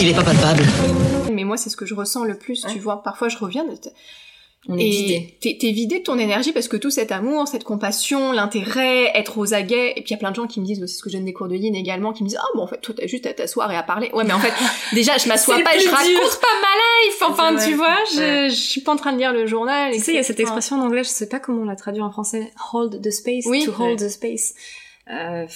[0.00, 0.64] Il est pas palpable.
[1.32, 3.02] Mais moi, c'est ce que je ressens le plus, tu vois.
[3.02, 3.70] Parfois, je reviens de...
[4.68, 4.82] on est.
[4.84, 9.12] Et t'es t'es vidé de ton énergie parce que tout cet amour, cette compassion, l'intérêt,
[9.14, 10.86] être aux aguets, et puis il y a plein de gens qui me disent, c'est
[10.88, 12.66] ce que je donne des cours de yin également, qui me disent, ah bon en
[12.66, 14.10] fait toi t'as juste à t'asseoir et à parler.
[14.12, 14.52] Ouais mais en fait
[14.94, 16.38] déjà je m'assois pas et je raconte dur.
[16.40, 17.22] pas ma life.
[17.22, 17.64] Enfin Ouais.
[17.66, 18.50] tu vois, je, Ouais.
[18.50, 19.92] je suis pas en train de lire le journal.
[19.92, 21.76] Tu sais, il y a cette expression en anglais, je sais pas comment on la
[21.76, 23.64] traduit en français, hold the space, Oui.
[23.64, 24.54] to hold the space.
[25.10, 25.46] Euh,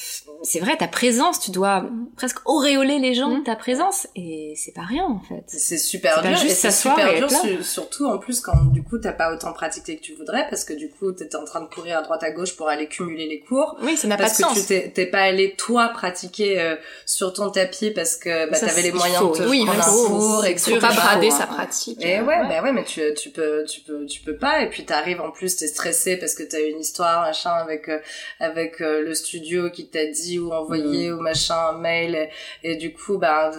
[0.42, 1.84] c'est vrai, ta présence, tu dois
[2.16, 3.44] presque auréoler les gens de Mm.
[3.44, 5.44] ta présence, et c'est pas rien en fait.
[5.46, 8.96] C'est super dur juste et c'est super dur su- surtout en plus quand du coup
[8.98, 11.66] t'as pas autant pratiqué que tu voudrais parce que du coup t'étais en train de
[11.66, 14.38] courir à droite à gauche pour aller cumuler les cours Oui, ça n'a pas parce
[14.38, 14.66] de que sens.
[14.66, 18.92] tu t'es pas allé toi pratiquer euh, sur ton tapis parce que bah, t'avais les
[18.92, 21.46] moyens faut, de te oui, prendre un cours et que tu pas peux brader sa
[21.46, 22.02] pratique.
[22.02, 24.62] et ouais, bah ouais, mais tu, tu peux, tu peux, tu peux pas.
[24.62, 27.98] Et puis t'arrives en plus, t'es stressé parce que t'as une histoire, machin, avec euh,
[28.40, 29.41] avec euh, le studio
[29.72, 32.14] qui t'a dit ou envoyé ou machin un mail.
[32.62, 33.50] Et, et du coup, bah,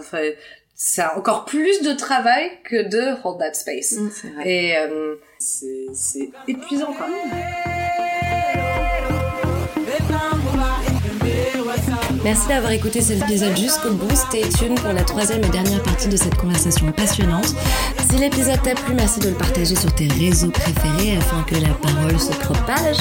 [0.74, 3.92] c'est encore plus de travail que de hold that space.
[3.92, 4.08] Mm.
[4.08, 4.50] Vrai.
[4.50, 7.06] Et euh, c'est épuisant quoi.
[12.24, 14.16] Merci d'avoir écouté cet épisode jusqu'au bout.
[14.16, 17.54] Stay tuned pour la troisième et dernière partie de cette conversation passionnante.
[18.10, 21.74] Si l'épisode t'a plu, merci de le partager sur tes réseaux préférés afin que la
[21.74, 22.96] parole se propage.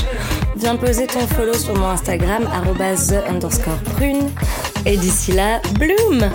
[0.58, 4.30] Viens poser ton follow sur mon Instagram, the underscore prune.
[4.86, 6.30] Et d'ici là, bloom!